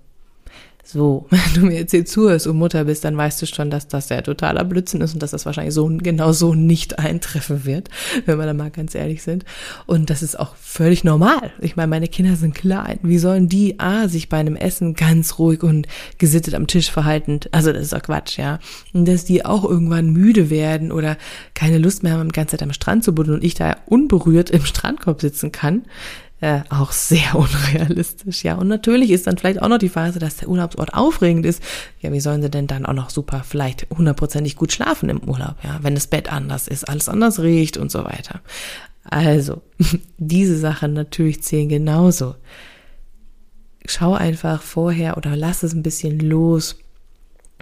So, 0.89 1.27
wenn 1.31 1.41
du 1.55 1.67
mir 1.67 1.81
jetzt 1.81 1.91
hier 1.91 2.07
zuhörst 2.07 2.47
und 2.47 2.57
Mutter 2.57 2.85
bist, 2.85 3.05
dann 3.05 3.17
weißt 3.17 3.43
du 3.43 3.47
schon, 3.47 3.71
dass 3.71 3.89
das 3.89 4.07
der 4.07 4.23
totaler 4.23 4.65
Blödsinn 4.65 5.01
ist 5.01 5.15
und 5.15 5.23
dass 5.23 5.33
das 5.33 5.45
wahrscheinlich 5.45 5.75
so 5.75 5.87
genau 5.89 6.31
so 6.31 6.55
nicht 6.55 6.99
eintreffen 7.01 7.65
wird, 7.65 7.91
wenn 8.25 8.39
wir 8.39 8.47
da 8.47 8.55
mal 8.55 8.71
ganz 8.71 8.95
ehrlich 8.95 9.25
sind. 9.25 9.45
Und 9.87 10.11
das 10.11 10.23
ist 10.23 10.39
auch 10.39 10.55
völlig 10.55 11.03
normal. 11.03 11.51
Ich 11.61 11.75
meine, 11.75 11.89
meine 11.89 12.07
Kinder 12.07 12.37
sind 12.37 12.55
klein. 12.55 13.01
Wie 13.03 13.19
sollen 13.19 13.49
die 13.49 13.81
A, 13.81 14.07
sich 14.07 14.29
bei 14.29 14.39
einem 14.39 14.55
Essen 14.55 14.95
ganz 14.95 15.41
ruhig 15.41 15.65
und 15.65 15.89
gesittet 16.19 16.55
am 16.55 16.69
Tisch 16.69 16.91
verhalten? 16.91 17.41
Also 17.51 17.73
das 17.73 17.83
ist 17.83 17.93
doch 17.93 18.03
Quatsch, 18.03 18.39
ja. 18.39 18.61
Und 18.93 19.09
dass 19.09 19.25
die 19.25 19.45
auch 19.45 19.65
irgendwann 19.65 20.11
müde 20.11 20.51
werden 20.51 20.93
oder 20.93 21.17
keine 21.55 21.79
Lust 21.79 22.05
mehr 22.05 22.13
haben, 22.13 22.29
die 22.29 22.33
ganze 22.33 22.53
Zeit 22.53 22.63
am 22.63 22.73
Strand 22.73 23.03
zu 23.03 23.13
buddeln 23.13 23.39
und 23.39 23.45
ich 23.45 23.55
da 23.55 23.77
unberührt 23.87 24.51
im 24.51 24.65
Strandkorb 24.65 25.21
sitzen 25.21 25.51
kann, 25.51 25.83
äh, 26.41 26.61
auch 26.69 26.93
sehr 26.93 27.35
unrealistisch, 27.35 28.45
ja. 28.45 28.57
Und 28.57 28.69
natürlich 28.69 29.11
ist 29.11 29.27
dann 29.27 29.39
vielleicht 29.39 29.63
auch 29.63 29.69
noch 29.69 29.79
die 29.79 29.89
Phase, 29.89 30.19
dass 30.19 30.37
der 30.37 30.49
Urlaubsort 30.49 30.95
aufregend 30.95 31.47
ist. 31.47 31.63
Ja, 32.01 32.13
wie 32.13 32.21
sollen 32.21 32.43
sie 32.43 32.51
denn 32.51 32.67
dann 32.67 32.87
auch 32.87 32.93
noch 32.93 33.11
super 33.11 33.43
vielleicht 33.47 33.87
hundertprozentig 33.91 34.57
gut 34.57 34.73
schlafen 34.73 35.09
im 35.09 35.23
Urlaub, 35.29 35.57
ja, 35.63 35.79
wenn 35.83 35.95
das 35.95 36.07
Bett 36.07 36.31
anders 36.33 36.69
ist, 36.69 36.89
alles 36.89 37.09
anders 37.09 37.41
riecht 37.41 37.77
und 37.77 37.91
so 37.91 38.05
weiter. 38.05 38.41
Also, 39.05 39.63
diese 40.19 40.59
Sachen 40.59 40.93
natürlich 40.93 41.43
zählen 41.43 41.69
genauso. 41.69 42.35
Schau 43.87 44.15
einfach 44.15 44.63
vorher 44.63 45.17
oder 45.17 45.37
lass 45.37 45.63
es 45.63 45.73
ein 45.73 45.83
bisschen 45.83 46.19
los 46.19 46.77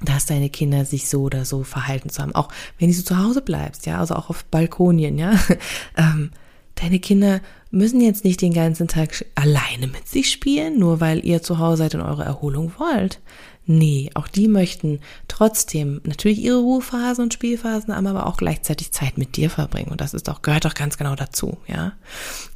dass 0.02 0.26
deine 0.26 0.50
Kinder 0.50 0.84
sich 0.84 1.08
so 1.08 1.22
oder 1.22 1.44
so 1.44 1.62
verhalten 1.62 2.08
zu 2.10 2.20
haben. 2.20 2.34
Auch 2.34 2.48
wenn 2.78 2.90
du 2.90 3.04
zu 3.04 3.16
Hause 3.16 3.40
bleibst, 3.40 3.86
ja, 3.86 4.00
also 4.00 4.14
auch 4.14 4.28
auf 4.28 4.44
Balkonien, 4.46 5.18
ja. 5.18 5.34
Ähm, 5.96 6.30
deine 6.74 6.98
Kinder 6.98 7.40
müssen 7.70 8.00
jetzt 8.00 8.24
nicht 8.24 8.40
den 8.40 8.54
ganzen 8.54 8.88
Tag 8.88 9.24
alleine 9.34 9.88
mit 9.88 10.08
sich 10.08 10.30
spielen, 10.30 10.78
nur 10.78 11.00
weil 11.00 11.24
ihr 11.24 11.42
zu 11.42 11.58
Hause 11.58 11.78
seid 11.78 11.94
und 11.94 12.02
eure 12.02 12.24
Erholung 12.24 12.72
wollt. 12.78 13.20
Nee, 13.66 14.10
auch 14.14 14.28
die 14.28 14.46
möchten 14.46 15.00
trotzdem 15.26 16.00
natürlich 16.04 16.38
ihre 16.38 16.58
Ruhephasen 16.58 17.24
und 17.24 17.32
Spielphasen 17.32 17.94
haben, 17.94 18.06
aber 18.06 18.26
auch 18.26 18.36
gleichzeitig 18.36 18.92
Zeit 18.92 19.16
mit 19.16 19.36
dir 19.36 19.48
verbringen. 19.48 19.90
Und 19.90 20.02
das 20.02 20.12
ist 20.12 20.28
doch, 20.28 20.42
gehört 20.42 20.66
doch 20.66 20.74
ganz 20.74 20.98
genau 20.98 21.14
dazu, 21.14 21.56
ja. 21.66 21.92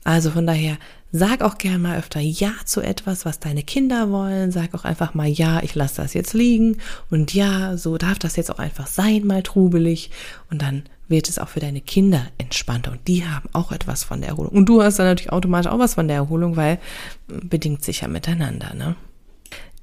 Also 0.04 0.30
von 0.30 0.46
daher, 0.46 0.76
sag 1.12 1.42
auch 1.42 1.58
gern 1.58 1.82
mal 1.82 1.98
öfter 1.98 2.20
Ja 2.20 2.52
zu 2.64 2.80
etwas, 2.80 3.24
was 3.24 3.40
deine 3.40 3.62
Kinder 3.62 4.10
wollen. 4.10 4.50
Sag 4.52 4.74
auch 4.74 4.84
einfach 4.84 5.14
mal 5.14 5.28
Ja, 5.28 5.62
ich 5.62 5.74
lasse 5.74 6.02
das 6.02 6.14
jetzt 6.14 6.34
liegen. 6.34 6.78
Und 7.10 7.34
ja, 7.34 7.76
so 7.76 7.96
darf 7.98 8.18
das 8.18 8.36
jetzt 8.36 8.50
auch 8.50 8.58
einfach 8.58 8.86
sein, 8.86 9.26
mal 9.26 9.42
trubelig. 9.42 10.10
Und 10.50 10.62
dann 10.62 10.84
wird 11.08 11.28
es 11.28 11.38
auch 11.38 11.48
für 11.48 11.60
deine 11.60 11.80
Kinder 11.80 12.26
entspannter 12.36 12.92
und 12.92 13.08
die 13.08 13.24
haben 13.26 13.48
auch 13.52 13.72
etwas 13.72 14.04
von 14.04 14.20
der 14.20 14.30
Erholung. 14.30 14.52
Und 14.52 14.66
du 14.66 14.82
hast 14.82 14.98
dann 14.98 15.06
natürlich 15.06 15.32
automatisch 15.32 15.70
auch 15.70 15.78
was 15.78 15.94
von 15.94 16.06
der 16.06 16.18
Erholung, 16.18 16.56
weil 16.56 16.78
bedingt 17.26 17.82
sich 17.82 18.02
ja 18.02 18.08
miteinander, 18.08 18.74
ne? 18.74 18.94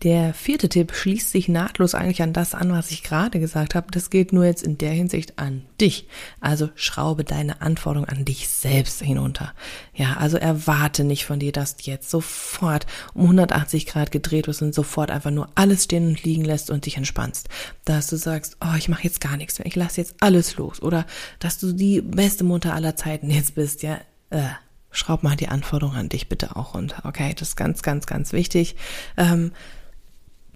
Der 0.03 0.33
vierte 0.33 0.67
Tipp 0.67 0.93
schließt 0.93 1.31
sich 1.31 1.47
nahtlos 1.47 1.95
eigentlich 1.95 2.21
an 2.21 2.33
das 2.33 2.53
an, 2.53 2.71
was 2.71 2.91
ich 2.91 3.01
gerade 3.01 3.39
gesagt 3.39 3.75
habe. 3.75 3.87
Das 3.91 4.09
gilt 4.09 4.33
nur 4.33 4.45
jetzt 4.45 4.63
in 4.63 4.77
der 4.77 4.91
Hinsicht 4.91 5.39
an 5.39 5.65
dich. 5.79 6.07
Also 6.41 6.69
schraube 6.75 7.23
deine 7.23 7.61
Anforderungen 7.61 8.09
an 8.09 8.25
dich 8.25 8.49
selbst 8.49 9.01
hinunter. 9.01 9.53
Ja, 9.93 10.17
also 10.17 10.37
erwarte 10.37 11.03
nicht 11.03 11.25
von 11.25 11.39
dir, 11.39 11.51
dass 11.51 11.77
du 11.77 11.89
jetzt 11.89 12.09
sofort 12.09 12.85
um 13.13 13.23
180 13.23 13.85
Grad 13.85 14.11
gedreht 14.11 14.47
wirst 14.47 14.61
und 14.61 14.75
sofort 14.75 15.11
einfach 15.11 15.31
nur 15.31 15.49
alles 15.55 15.85
stehen 15.85 16.07
und 16.07 16.23
liegen 16.23 16.43
lässt 16.43 16.69
und 16.69 16.85
dich 16.85 16.97
entspannst. 16.97 17.47
Dass 17.85 18.07
du 18.07 18.17
sagst, 18.17 18.57
oh, 18.61 18.75
ich 18.77 18.89
mache 18.89 19.03
jetzt 19.03 19.21
gar 19.21 19.37
nichts 19.37 19.59
mehr, 19.59 19.65
ich 19.65 19.75
lasse 19.75 20.01
jetzt 20.01 20.15
alles 20.19 20.57
los. 20.57 20.81
Oder 20.81 21.05
dass 21.39 21.57
du 21.57 21.71
die 21.71 22.01
beste 22.01 22.43
Mutter 22.43 22.73
aller 22.73 22.95
Zeiten 22.95 23.29
jetzt 23.29 23.55
bist, 23.55 23.81
ja. 23.81 23.99
Äh, 24.29 24.49
schraub 24.91 25.23
mal 25.23 25.35
die 25.35 25.49
Anforderungen 25.49 25.97
an 25.97 26.09
dich 26.09 26.29
bitte 26.29 26.55
auch 26.55 26.73
runter. 26.73 27.03
Okay, 27.05 27.33
das 27.37 27.49
ist 27.49 27.55
ganz, 27.55 27.81
ganz, 27.83 28.05
ganz 28.05 28.33
wichtig. 28.33 28.75
Ähm, 29.17 29.51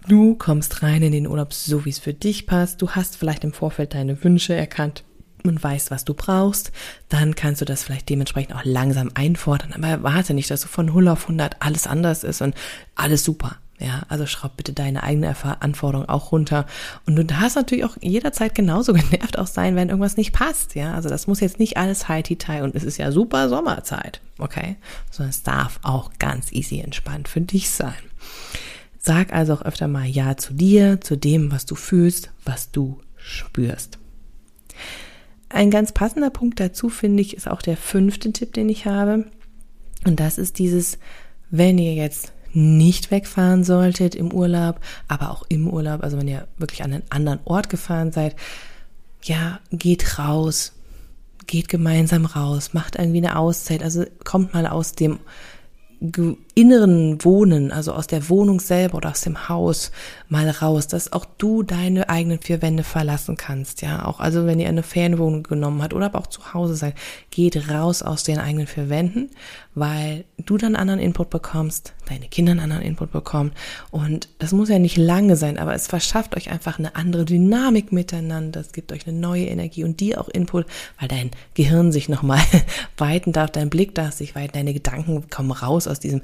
Du 0.08 0.36
kommst 0.36 0.82
rein 0.82 1.02
in 1.02 1.12
den 1.12 1.28
Urlaub 1.28 1.54
so, 1.54 1.86
wie 1.86 1.90
es 1.90 2.00
für 2.00 2.14
dich 2.14 2.48
passt. 2.48 2.82
Du 2.82 2.92
hast 2.92 3.18
vielleicht 3.18 3.44
im 3.44 3.54
Vorfeld 3.54 3.94
deine 3.94 4.24
Wünsche 4.24 4.54
erkannt 4.54 5.04
und 5.44 5.64
weißt, 5.64 5.92
was 5.92 6.06
du 6.06 6.14
brauchst. 6.14 6.72
Dann 7.10 7.36
kannst 7.36 7.62
du 7.62 7.66
das 7.66 7.84
vielleicht 7.84 8.10
dementsprechend 8.10 8.56
auch 8.56 8.64
langsam 8.64 9.12
einfordern. 9.14 9.74
Aber 9.74 9.88
erwarte 9.88 10.34
nicht, 10.34 10.50
dass 10.52 10.62
du 10.62 10.68
von 10.68 10.88
0 10.88 11.08
auf 11.10 11.24
100 11.24 11.58
alles 11.60 11.88
anders 11.88 12.24
ist 12.24 12.42
und 12.42 12.56
alles 12.96 13.24
super. 13.24 13.58
Ja, 13.82 14.04
also 14.10 14.26
schraub 14.26 14.58
bitte 14.58 14.74
deine 14.74 15.04
eigene 15.04 15.34
Anforderung 15.62 16.10
auch 16.10 16.34
runter. 16.34 16.66
Und 17.06 17.16
du 17.16 17.24
darfst 17.24 17.56
natürlich 17.56 17.86
auch 17.86 17.96
jederzeit 18.02 18.54
genauso 18.54 18.94
genervt 18.94 19.40
auch 19.40 19.48
sein, 19.48 19.76
wenn 19.76 19.88
irgendwas 19.88 20.18
nicht 20.18 20.34
passt. 20.34 20.76
Ja, 20.76 20.94
also 20.96 21.08
das 21.08 21.28
muss 21.28 21.40
jetzt 21.40 21.60
nicht 21.60 21.78
alles 21.78 22.10
High-Tea 22.10 22.62
und 22.64 22.76
es 22.76 22.84
ist 22.84 22.98
ja 22.98 23.12
super 23.12 23.48
Sommerzeit. 23.48 24.20
Okay, 24.38 24.76
sondern 25.12 25.30
es 25.30 25.44
darf 25.44 25.80
auch 25.84 26.12
ganz 26.20 26.52
easy 26.52 26.82
entspannt 26.82 27.30
für 27.30 27.42
dich 27.42 27.70
sein. 27.70 27.94
Sag 29.00 29.34
also 29.34 29.54
auch 29.54 29.62
öfter 29.62 29.88
mal 29.88 30.06
Ja 30.06 30.38
zu 30.38 30.54
dir, 30.54 31.00
zu 31.02 31.16
dem, 31.16 31.52
was 31.52 31.66
du 31.66 31.76
fühlst, 31.76 32.32
was 32.44 32.72
du 32.72 33.00
spürst. 33.16 33.98
Ein 35.48 35.72
ganz 35.72 35.94
passender 35.94 36.30
Punkt 36.30 36.60
dazu, 36.60 36.90
finde 36.90 37.22
ich, 37.22 37.36
ist 37.36 37.50
auch 37.50 37.62
der 37.62 37.78
fünfte 37.78 38.32
Tipp, 38.32 38.54
den 38.54 38.70
ich 38.70 38.86
habe. 38.86 39.26
Und 40.06 40.20
das 40.20 40.38
ist 40.38 40.60
dieses, 40.60 41.00
wenn 41.50 41.78
ihr 41.78 41.96
jetzt 41.96 42.34
nicht 42.54 43.10
wegfahren 43.12 43.64
solltet 43.64 44.16
im 44.16 44.34
Urlaub, 44.34 44.80
aber 45.08 45.32
auch 45.32 45.44
im 45.50 45.68
Urlaub, 45.68 46.04
also 46.04 46.18
wenn 46.18 46.28
ihr 46.28 46.48
wirklich 46.58 46.84
an 46.84 46.94
einen 46.94 47.04
anderen 47.10 47.40
Ort 47.46 47.70
gefahren 47.70 48.12
seid, 48.12 48.36
ja, 49.24 49.60
geht 49.72 50.20
raus, 50.20 50.74
geht 51.48 51.68
gemeinsam 51.68 52.26
raus, 52.26 52.74
macht 52.74 52.96
irgendwie 52.96 53.18
eine 53.18 53.38
Auszeit, 53.38 53.84
also 53.84 54.06
kommt 54.24 54.54
mal 54.54 54.68
aus 54.68 54.94
dem 54.94 55.20
inneren 56.60 57.24
Wohnen, 57.24 57.72
also 57.72 57.94
aus 57.94 58.08
der 58.08 58.28
Wohnung 58.28 58.60
selber 58.60 58.98
oder 58.98 59.12
aus 59.12 59.22
dem 59.22 59.48
Haus 59.48 59.94
mal 60.28 60.50
raus, 60.50 60.88
dass 60.88 61.14
auch 61.14 61.24
du 61.38 61.64
deine 61.64 62.10
eigenen 62.10 62.42
vier 62.42 62.62
Wände 62.62 62.84
verlassen 62.84 63.38
kannst, 63.38 63.82
ja, 63.82 64.06
auch 64.06 64.20
also 64.20 64.46
wenn 64.46 64.60
ihr 64.60 64.68
eine 64.68 64.84
Ferienwohnung 64.84 65.44
genommen 65.44 65.82
habt 65.82 65.94
oder 65.94 66.08
aber 66.08 66.20
auch 66.20 66.28
zu 66.28 66.54
Hause 66.54 66.76
seid, 66.76 66.96
geht 67.32 67.70
raus 67.70 68.02
aus 68.02 68.24
den 68.24 68.40
eigenen 68.40 68.68
vier 68.68 68.90
Wänden, 68.90 69.30
weil 69.74 70.26
du 70.38 70.58
dann 70.58 70.76
anderen 70.76 71.00
Input 71.00 71.30
bekommst, 71.30 71.94
deine 72.10 72.28
Kinder 72.28 72.52
einen 72.52 72.60
anderen 72.62 72.84
Input 72.84 73.12
bekommen. 73.12 73.54
Und 73.92 74.28
das 74.40 74.52
muss 74.52 74.68
ja 74.68 74.80
nicht 74.80 74.98
lange 74.98 75.38
sein, 75.38 75.58
aber 75.58 75.74
es 75.74 75.88
verschafft 75.88 76.36
euch 76.36 76.52
einfach 76.52 76.78
eine 76.78 76.96
andere 76.98 77.24
Dynamik 77.24 77.94
miteinander, 77.94 78.60
es 78.60 78.74
gibt 78.74 78.92
euch 78.92 79.08
eine 79.08 79.18
neue 79.18 79.46
Energie 79.46 79.86
und 79.86 80.02
dir 80.02 80.20
auch 80.20 80.28
Input, 80.28 80.66
weil 81.00 81.08
dein 81.08 81.32
Gehirn 81.54 81.94
sich 81.94 82.10
nochmal 82.10 82.42
weiten 82.98 83.32
darf, 83.32 83.52
dein 83.52 83.70
Blick 83.70 83.96
darf 83.96 84.14
sich 84.14 84.36
weiten, 84.36 84.54
deine 84.54 84.74
Gedanken 84.74 85.30
kommen 85.30 85.52
raus 85.52 85.88
aus 85.88 86.02
diesem 86.02 86.22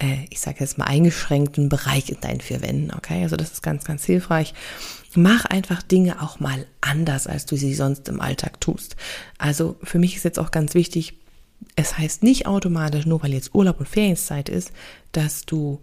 äh, 0.00 0.26
ich 0.30 0.40
sage 0.40 0.58
jetzt 0.60 0.78
mal 0.78 0.86
eingeschränkten 0.86 1.68
Bereich 1.68 2.10
in 2.10 2.20
deinen 2.20 2.40
vier 2.40 2.62
Wänden, 2.62 2.92
okay? 2.94 3.22
Also 3.22 3.36
das 3.36 3.52
ist 3.52 3.62
ganz, 3.62 3.84
ganz 3.84 4.04
hilfreich. 4.04 4.54
Mach 5.14 5.44
einfach 5.44 5.82
Dinge 5.82 6.20
auch 6.22 6.40
mal 6.40 6.66
anders, 6.80 7.26
als 7.26 7.46
du 7.46 7.56
sie 7.56 7.74
sonst 7.74 8.08
im 8.08 8.20
Alltag 8.20 8.60
tust. 8.60 8.96
Also 9.38 9.76
für 9.82 9.98
mich 9.98 10.16
ist 10.16 10.24
jetzt 10.24 10.38
auch 10.38 10.50
ganz 10.50 10.74
wichtig, 10.74 11.14
es 11.76 11.96
heißt 11.96 12.22
nicht 12.22 12.46
automatisch, 12.46 13.06
nur 13.06 13.22
weil 13.22 13.32
jetzt 13.32 13.54
Urlaub 13.54 13.80
und 13.80 13.88
Ferienzeit 13.88 14.48
ist, 14.48 14.72
dass 15.12 15.46
du 15.46 15.80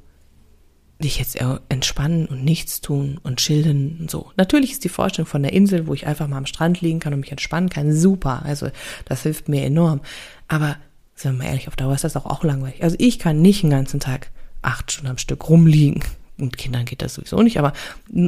dich 0.99 1.17
jetzt 1.17 1.37
entspannen 1.69 2.27
und 2.27 2.43
nichts 2.43 2.79
tun 2.79 3.19
und 3.23 3.37
chillen 3.37 3.97
und 4.01 4.11
so. 4.11 4.31
Natürlich 4.37 4.73
ist 4.73 4.83
die 4.83 4.89
Vorstellung 4.89 5.27
von 5.27 5.41
der 5.41 5.53
Insel, 5.53 5.87
wo 5.87 5.93
ich 5.95 6.05
einfach 6.05 6.27
mal 6.27 6.37
am 6.37 6.45
Strand 6.45 6.81
liegen 6.81 6.99
kann 6.99 7.13
und 7.13 7.21
mich 7.21 7.31
entspannen 7.31 7.69
kann, 7.69 7.95
super. 7.95 8.43
Also 8.45 8.69
das 9.05 9.23
hilft 9.23 9.49
mir 9.49 9.63
enorm. 9.63 10.01
Aber 10.47 10.77
Sagen 11.21 11.37
wir 11.37 11.43
mal 11.43 11.49
ehrlich, 11.49 11.67
auf 11.67 11.75
Dauer 11.75 11.93
ist 11.93 12.03
das 12.03 12.15
auch, 12.15 12.25
auch 12.25 12.43
langweilig. 12.43 12.81
Also 12.83 12.95
ich 12.99 13.19
kann 13.19 13.41
nicht 13.43 13.61
den 13.61 13.69
ganzen 13.69 13.99
Tag 13.99 14.31
acht 14.63 14.91
Stunden 14.91 15.11
am 15.11 15.17
Stück 15.19 15.49
rumliegen. 15.49 16.03
Und 16.39 16.57
Kindern 16.57 16.85
geht 16.85 17.03
das 17.03 17.13
sowieso 17.13 17.43
nicht, 17.43 17.59
aber 17.59 17.73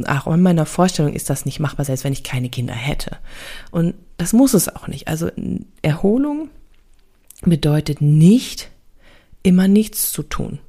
auch 0.06 0.32
in 0.32 0.40
meiner 0.40 0.66
Vorstellung 0.66 1.12
ist 1.14 1.28
das 1.28 1.44
nicht 1.44 1.58
machbar, 1.58 1.84
selbst 1.84 2.04
wenn 2.04 2.12
ich 2.12 2.22
keine 2.22 2.48
Kinder 2.48 2.72
hätte. 2.72 3.16
Und 3.72 3.94
das 4.18 4.32
muss 4.32 4.54
es 4.54 4.68
auch 4.68 4.86
nicht. 4.86 5.08
Also 5.08 5.30
Erholung 5.82 6.50
bedeutet 7.42 8.00
nicht, 8.00 8.70
immer 9.42 9.66
nichts 9.66 10.12
zu 10.12 10.22
tun. 10.22 10.60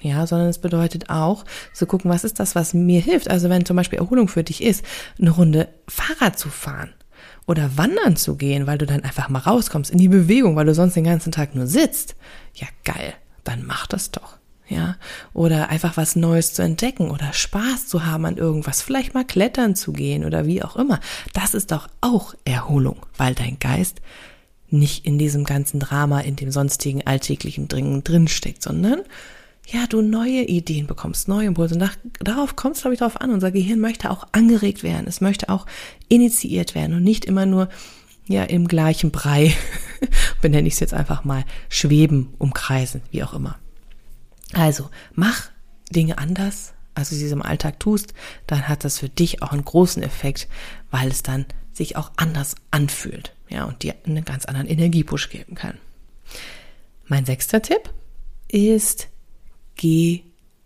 Ja, 0.00 0.28
sondern 0.28 0.48
es 0.48 0.58
bedeutet 0.58 1.10
auch 1.10 1.44
zu 1.72 1.86
gucken, 1.86 2.08
was 2.08 2.22
ist 2.22 2.38
das, 2.38 2.54
was 2.54 2.74
mir 2.74 3.00
hilft. 3.00 3.28
Also 3.28 3.48
wenn 3.48 3.64
zum 3.64 3.76
Beispiel 3.76 3.98
Erholung 3.98 4.28
für 4.28 4.44
dich 4.44 4.62
ist, 4.62 4.84
eine 5.18 5.30
Runde 5.30 5.66
Fahrrad 5.88 6.38
zu 6.38 6.48
fahren 6.48 6.90
oder 7.46 7.76
wandern 7.76 8.16
zu 8.16 8.36
gehen, 8.36 8.66
weil 8.66 8.78
du 8.78 8.86
dann 8.86 9.04
einfach 9.04 9.28
mal 9.28 9.38
rauskommst 9.38 9.90
in 9.90 9.98
die 9.98 10.08
Bewegung, 10.08 10.56
weil 10.56 10.66
du 10.66 10.74
sonst 10.74 10.94
den 10.94 11.04
ganzen 11.04 11.32
Tag 11.32 11.54
nur 11.54 11.66
sitzt. 11.66 12.16
Ja, 12.54 12.66
geil, 12.84 13.14
dann 13.44 13.64
mach 13.64 13.86
das 13.86 14.10
doch. 14.10 14.36
Ja, 14.68 14.96
oder 15.32 15.68
einfach 15.68 15.96
was 15.96 16.16
Neues 16.16 16.52
zu 16.52 16.62
entdecken 16.62 17.10
oder 17.10 17.32
Spaß 17.32 17.86
zu 17.86 18.04
haben 18.04 18.24
an 18.24 18.36
irgendwas, 18.36 18.82
vielleicht 18.82 19.14
mal 19.14 19.24
klettern 19.24 19.76
zu 19.76 19.92
gehen 19.92 20.24
oder 20.24 20.44
wie 20.44 20.60
auch 20.60 20.74
immer. 20.74 20.98
Das 21.34 21.54
ist 21.54 21.70
doch 21.70 21.86
auch 22.00 22.34
Erholung, 22.44 23.06
weil 23.16 23.36
dein 23.36 23.60
Geist 23.60 24.00
nicht 24.68 25.06
in 25.06 25.18
diesem 25.18 25.44
ganzen 25.44 25.78
Drama, 25.78 26.18
in 26.18 26.34
dem 26.34 26.50
sonstigen 26.50 27.06
alltäglichen 27.06 27.68
Dringen 27.68 28.02
drinsteckt, 28.02 28.60
sondern 28.60 29.02
ja, 29.66 29.86
du 29.88 30.00
neue 30.00 30.42
Ideen 30.42 30.86
bekommst, 30.86 31.26
neue 31.26 31.48
Impulse. 31.48 31.74
Und 31.74 31.80
nach, 31.80 31.96
darauf 32.20 32.54
kommt 32.54 32.76
es, 32.76 32.82
glaube 32.82 32.94
ich, 32.94 33.00
darauf 33.00 33.20
an. 33.20 33.30
Unser 33.30 33.50
Gehirn 33.50 33.80
möchte 33.80 34.10
auch 34.10 34.28
angeregt 34.30 34.84
werden. 34.84 35.06
Es 35.08 35.20
möchte 35.20 35.48
auch 35.48 35.66
initiiert 36.08 36.74
werden 36.74 36.94
und 36.94 37.02
nicht 37.02 37.24
immer 37.24 37.46
nur 37.46 37.68
ja 38.28 38.44
im 38.44 38.68
gleichen 38.68 39.10
Brei, 39.10 39.54
benenne 40.40 40.68
ich 40.68 40.74
es 40.74 40.80
jetzt 40.80 40.94
einfach 40.94 41.24
mal, 41.24 41.44
schweben, 41.68 42.34
umkreisen, 42.38 43.02
wie 43.10 43.24
auch 43.24 43.34
immer. 43.34 43.58
Also 44.52 44.88
mach 45.14 45.50
Dinge 45.90 46.18
anders, 46.18 46.72
als 46.94 47.10
du 47.10 47.16
sie 47.16 47.28
im 47.28 47.42
Alltag 47.42 47.80
tust, 47.80 48.14
dann 48.46 48.68
hat 48.68 48.84
das 48.84 48.98
für 48.98 49.08
dich 49.08 49.42
auch 49.42 49.52
einen 49.52 49.64
großen 49.64 50.02
Effekt, 50.02 50.48
weil 50.90 51.08
es 51.08 51.22
dann 51.22 51.44
sich 51.72 51.96
auch 51.96 52.10
anders 52.16 52.54
anfühlt, 52.70 53.34
ja, 53.48 53.64
und 53.64 53.82
dir 53.82 53.94
einen 54.06 54.24
ganz 54.24 54.46
anderen 54.46 54.68
Energiepush 54.68 55.28
geben 55.28 55.54
kann. 55.54 55.78
Mein 57.06 57.26
sechster 57.26 57.62
Tipp 57.62 57.92
ist, 58.48 59.08
geh 59.76 60.22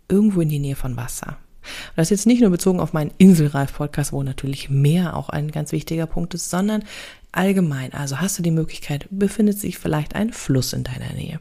irgendwo 0.07 0.41
in 0.41 0.49
die 0.49 0.59
Nähe 0.59 0.75
von 0.75 0.97
Wasser. 0.97 1.37
Und 1.61 1.97
das 1.97 2.07
ist 2.07 2.19
jetzt 2.19 2.27
nicht 2.27 2.41
nur 2.41 2.49
bezogen 2.49 2.79
auf 2.79 2.93
meinen 2.93 3.11
Inselreif-Podcast, 3.17 4.11
wo 4.11 4.23
natürlich 4.23 4.69
mehr 4.69 5.15
auch 5.15 5.29
ein 5.29 5.51
ganz 5.51 5.71
wichtiger 5.71 6.07
Punkt 6.07 6.33
ist, 6.33 6.49
sondern 6.49 6.83
allgemein. 7.31 7.93
Also 7.93 8.19
hast 8.19 8.37
du 8.39 8.43
die 8.43 8.51
Möglichkeit, 8.51 9.07
befindet 9.09 9.59
sich 9.59 9.77
vielleicht 9.77 10.15
ein 10.15 10.33
Fluss 10.33 10.73
in 10.73 10.83
deiner 10.83 11.13
Nähe. 11.13 11.39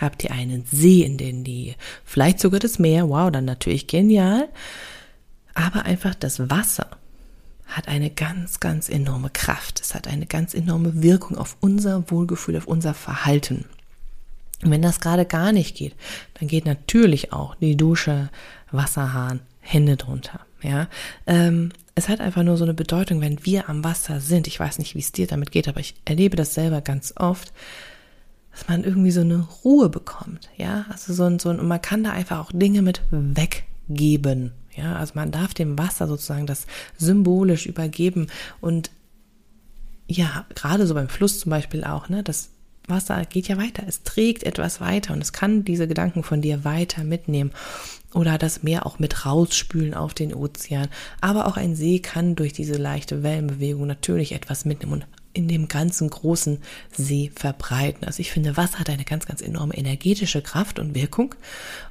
Habt 0.00 0.22
ihr 0.24 0.32
einen 0.32 0.64
See 0.70 1.02
in 1.02 1.16
der 1.16 1.32
Nähe? 1.32 1.74
Vielleicht 2.04 2.40
sogar 2.40 2.60
das 2.60 2.78
Meer? 2.78 3.08
Wow, 3.08 3.30
dann 3.30 3.44
natürlich 3.44 3.86
genial. 3.86 4.48
Aber 5.54 5.84
einfach 5.84 6.14
das 6.14 6.50
Wasser 6.50 6.88
hat 7.66 7.88
eine 7.88 8.10
ganz, 8.10 8.60
ganz 8.60 8.88
enorme 8.88 9.30
Kraft. 9.30 9.80
Es 9.80 9.94
hat 9.94 10.06
eine 10.06 10.26
ganz 10.26 10.52
enorme 10.52 11.02
Wirkung 11.02 11.38
auf 11.38 11.56
unser 11.60 12.10
Wohlgefühl, 12.10 12.56
auf 12.56 12.66
unser 12.66 12.92
Verhalten. 12.92 13.64
Und 14.64 14.70
wenn 14.70 14.82
das 14.82 15.00
gerade 15.00 15.26
gar 15.26 15.52
nicht 15.52 15.76
geht, 15.76 15.94
dann 16.38 16.48
geht 16.48 16.66
natürlich 16.66 17.32
auch 17.32 17.54
die 17.56 17.76
Dusche, 17.76 18.30
Wasserhahn, 18.70 19.40
Hände 19.60 19.96
drunter. 19.96 20.40
Ja, 20.62 20.88
ähm, 21.26 21.70
es 21.94 22.08
hat 22.08 22.20
einfach 22.20 22.42
nur 22.42 22.56
so 22.56 22.64
eine 22.64 22.74
Bedeutung, 22.74 23.20
wenn 23.20 23.44
wir 23.44 23.68
am 23.68 23.84
Wasser 23.84 24.20
sind. 24.20 24.46
Ich 24.46 24.58
weiß 24.58 24.78
nicht, 24.78 24.94
wie 24.94 25.00
es 25.00 25.12
dir 25.12 25.26
damit 25.26 25.52
geht, 25.52 25.68
aber 25.68 25.80
ich 25.80 25.94
erlebe 26.06 26.36
das 26.36 26.54
selber 26.54 26.80
ganz 26.80 27.12
oft, 27.16 27.52
dass 28.50 28.66
man 28.68 28.82
irgendwie 28.82 29.10
so 29.10 29.20
eine 29.20 29.46
Ruhe 29.64 29.90
bekommt. 29.90 30.48
Ja, 30.56 30.86
also 30.90 31.12
so 31.12 31.24
ein, 31.24 31.38
so 31.38 31.50
ein, 31.50 31.60
und 31.60 31.68
man 31.68 31.82
kann 31.82 32.02
da 32.02 32.12
einfach 32.12 32.38
auch 32.38 32.50
Dinge 32.52 32.82
mit 32.82 33.02
weggeben. 33.10 34.52
Ja, 34.74 34.96
also 34.96 35.12
man 35.14 35.30
darf 35.30 35.54
dem 35.54 35.78
Wasser 35.78 36.08
sozusagen 36.08 36.46
das 36.46 36.66
symbolisch 36.96 37.66
übergeben 37.66 38.28
und 38.60 38.90
ja, 40.06 40.46
gerade 40.54 40.86
so 40.86 40.94
beim 40.94 41.08
Fluss 41.08 41.40
zum 41.40 41.50
Beispiel 41.50 41.84
auch, 41.84 42.08
ne, 42.08 42.22
das 42.22 42.50
Wasser 42.86 43.24
geht 43.24 43.48
ja 43.48 43.56
weiter, 43.56 43.84
es 43.86 44.02
trägt 44.02 44.42
etwas 44.42 44.80
weiter 44.80 45.14
und 45.14 45.22
es 45.22 45.32
kann 45.32 45.64
diese 45.64 45.88
Gedanken 45.88 46.22
von 46.22 46.42
dir 46.42 46.64
weiter 46.64 47.04
mitnehmen 47.04 47.50
oder 48.12 48.38
das 48.38 48.62
Meer 48.62 48.86
auch 48.86 48.98
mit 48.98 49.24
rausspülen 49.24 49.94
auf 49.94 50.14
den 50.14 50.34
Ozean. 50.34 50.88
Aber 51.20 51.46
auch 51.46 51.56
ein 51.56 51.74
See 51.74 51.98
kann 51.98 52.36
durch 52.36 52.52
diese 52.52 52.74
leichte 52.74 53.22
Wellenbewegung 53.22 53.86
natürlich 53.86 54.32
etwas 54.32 54.64
mitnehmen 54.64 54.92
und 54.92 55.06
in 55.32 55.48
dem 55.48 55.66
ganzen 55.66 56.10
großen 56.10 56.58
See 56.96 57.32
verbreiten. 57.34 58.06
Also 58.06 58.20
ich 58.20 58.30
finde, 58.30 58.56
Wasser 58.56 58.78
hat 58.78 58.90
eine 58.90 59.04
ganz, 59.04 59.26
ganz 59.26 59.40
enorme 59.40 59.74
energetische 59.76 60.42
Kraft 60.42 60.78
und 60.78 60.94
Wirkung 60.94 61.34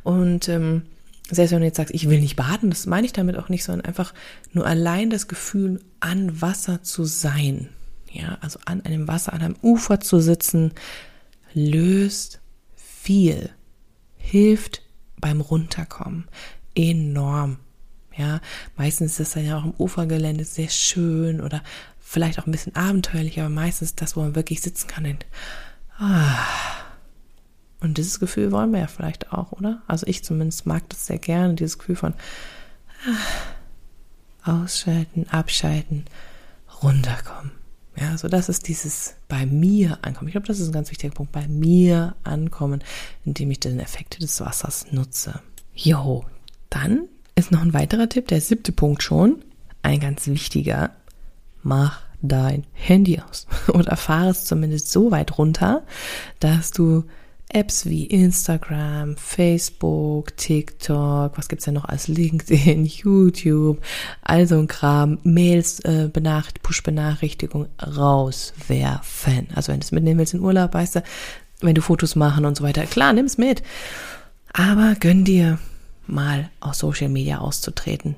und 0.03 0.47
ähm, 0.47 0.83
selbst 1.29 1.51
wenn 1.51 1.59
du 1.59 1.65
jetzt 1.65 1.77
sagst, 1.77 1.93
ich 1.93 2.09
will 2.09 2.19
nicht 2.19 2.35
baden, 2.35 2.69
das 2.69 2.85
meine 2.85 3.05
ich 3.05 3.13
damit 3.13 3.37
auch 3.37 3.49
nicht, 3.49 3.63
sondern 3.63 3.85
einfach 3.85 4.13
nur 4.51 4.65
allein 4.65 5.09
das 5.09 5.27
Gefühl, 5.27 5.81
an 5.99 6.41
Wasser 6.41 6.83
zu 6.83 7.05
sein. 7.05 7.69
Ja, 8.13 8.37
also 8.41 8.59
an 8.65 8.81
einem 8.81 9.07
Wasser, 9.07 9.33
an 9.33 9.41
einem 9.41 9.55
Ufer 9.61 9.99
zu 9.99 10.19
sitzen, 10.19 10.71
löst 11.53 12.39
viel, 12.75 13.49
hilft 14.17 14.83
beim 15.19 15.41
Runterkommen 15.41 16.27
enorm. 16.75 17.57
Ja, 18.15 18.39
meistens 18.77 19.13
ist 19.13 19.19
das 19.19 19.31
dann 19.31 19.45
ja 19.45 19.57
auch 19.57 19.65
im 19.65 19.73
Ufergelände 19.79 20.45
sehr 20.45 20.69
schön 20.69 21.41
oder 21.41 21.63
vielleicht 21.99 22.39
auch 22.39 22.45
ein 22.45 22.51
bisschen 22.51 22.75
abenteuerlich, 22.75 23.39
aber 23.39 23.49
meistens 23.49 23.95
das, 23.95 24.15
wo 24.15 24.21
man 24.21 24.35
wirklich 24.35 24.61
sitzen 24.61 24.87
kann 24.87 25.05
und 25.05 25.25
ah, 25.97 26.45
und 27.79 27.97
dieses 27.97 28.19
Gefühl 28.19 28.51
wollen 28.51 28.71
wir 28.71 28.79
ja 28.79 28.87
vielleicht 28.87 29.33
auch, 29.33 29.51
oder? 29.51 29.81
Also 29.87 30.05
ich 30.07 30.23
zumindest 30.23 30.65
mag 30.67 30.87
das 30.89 31.07
sehr 31.07 31.17
gerne, 31.17 31.55
dieses 31.55 31.79
Gefühl 31.79 31.95
von 31.95 32.13
ah, 34.45 34.61
ausschalten, 34.61 35.27
abschalten, 35.29 36.05
runterkommen. 36.83 37.62
Ja, 37.95 38.17
so 38.17 38.27
das 38.27 38.49
ist 38.49 38.67
dieses 38.67 39.15
bei 39.27 39.45
mir 39.45 39.99
ankommen. 40.01 40.27
Ich 40.27 40.33
glaube, 40.33 40.47
das 40.47 40.59
ist 40.59 40.67
ein 40.67 40.73
ganz 40.73 40.89
wichtiger 40.89 41.13
Punkt. 41.13 41.31
Bei 41.31 41.47
mir 41.47 42.15
ankommen, 42.23 42.83
indem 43.23 43.51
ich 43.51 43.59
den 43.59 43.79
Effekte 43.79 44.19
des 44.19 44.41
Wassers 44.41 44.87
nutze. 44.91 45.41
Jo, 45.75 46.25
dann 46.69 47.07
ist 47.35 47.51
noch 47.51 47.61
ein 47.61 47.73
weiterer 47.73 48.09
Tipp, 48.09 48.27
der 48.27 48.41
siebte 48.41 48.71
Punkt 48.71 49.03
schon. 49.03 49.43
Ein 49.83 49.99
ganz 49.99 50.27
wichtiger. 50.27 50.91
Mach 51.61 52.01
dein 52.21 52.65
Handy 52.73 53.19
aus. 53.19 53.47
Oder 53.67 53.95
fahre 53.95 54.29
es 54.29 54.45
zumindest 54.45 54.91
so 54.91 55.11
weit 55.11 55.37
runter, 55.37 55.83
dass 56.39 56.71
du 56.71 57.03
Apps 57.53 57.85
wie 57.85 58.05
Instagram, 58.05 59.15
Facebook, 59.17 60.35
TikTok, 60.37 61.37
was 61.37 61.47
gibt's 61.47 61.65
denn 61.65 61.75
noch 61.75 61.85
als 61.85 62.07
LinkedIn, 62.07 62.85
YouTube, 62.85 63.81
also 64.21 64.57
ein 64.57 64.67
Kram, 64.67 65.19
Mails, 65.23 65.79
äh, 65.81 66.09
Push-Benachrichtigung 66.09 67.67
rauswerfen. 67.81 69.47
Also 69.55 69.71
wenn 69.71 69.79
du 69.79 69.85
es 69.85 69.91
mitnehmen 69.91 70.19
willst 70.19 70.33
in 70.33 70.41
Urlaub, 70.41 70.73
weißt 70.73 70.97
du, 70.97 71.03
wenn 71.61 71.75
du 71.75 71.81
Fotos 71.81 72.15
machen 72.15 72.45
und 72.45 72.57
so 72.57 72.63
weiter, 72.63 72.85
klar, 72.85 73.13
nimm's 73.13 73.37
mit. 73.37 73.63
Aber 74.53 74.95
gönn 74.99 75.23
dir 75.23 75.59
mal 76.07 76.49
aus 76.59 76.79
Social 76.79 77.09
Media 77.09 77.39
auszutreten. 77.39 78.15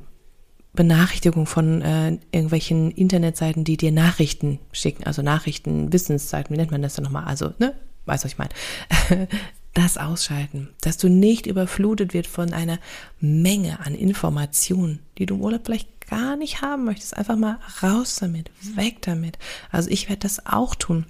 Benachrichtigung 0.74 1.46
von 1.46 1.82
äh, 1.82 2.18
irgendwelchen 2.32 2.92
Internetseiten, 2.92 3.64
die 3.64 3.78
dir 3.78 3.92
Nachrichten 3.92 4.60
schicken, 4.72 5.06
also 5.06 5.22
Nachrichten, 5.22 5.94
Wissensseiten, 5.94 6.54
wie 6.54 6.58
nennt 6.58 6.72
man 6.72 6.82
das 6.82 6.96
denn 6.96 7.06
nochmal? 7.06 7.26
Also, 7.26 7.54
ne, 7.60 7.74
weißt 8.06 8.24
du, 8.24 8.28
was 8.28 8.34
ich 8.34 8.38
meine, 8.38 9.28
das 9.74 9.98
ausschalten, 9.98 10.70
dass 10.82 10.98
du 10.98 11.10
nicht 11.10 11.48
überflutet 11.48 12.14
wird 12.14 12.28
von 12.28 12.54
einer 12.54 12.80
Menge 13.20 13.80
an 13.86 13.94
Informationen, 13.94 15.00
die 15.18 15.26
du 15.26 15.36
im 15.36 15.42
Urlaub 15.42 15.66
vielleicht 15.66 16.08
gar 16.10 16.38
nicht 16.38 16.62
haben 16.62 16.86
möchtest. 16.86 17.18
Einfach 17.18 17.36
mal 17.36 17.60
raus 17.84 18.16
damit, 18.16 18.50
weg 18.76 19.02
damit. 19.02 19.38
Also 19.72 19.90
ich 19.90 20.08
werde 20.08 20.22
das 20.22 20.46
auch 20.46 20.76
tun, 20.76 21.06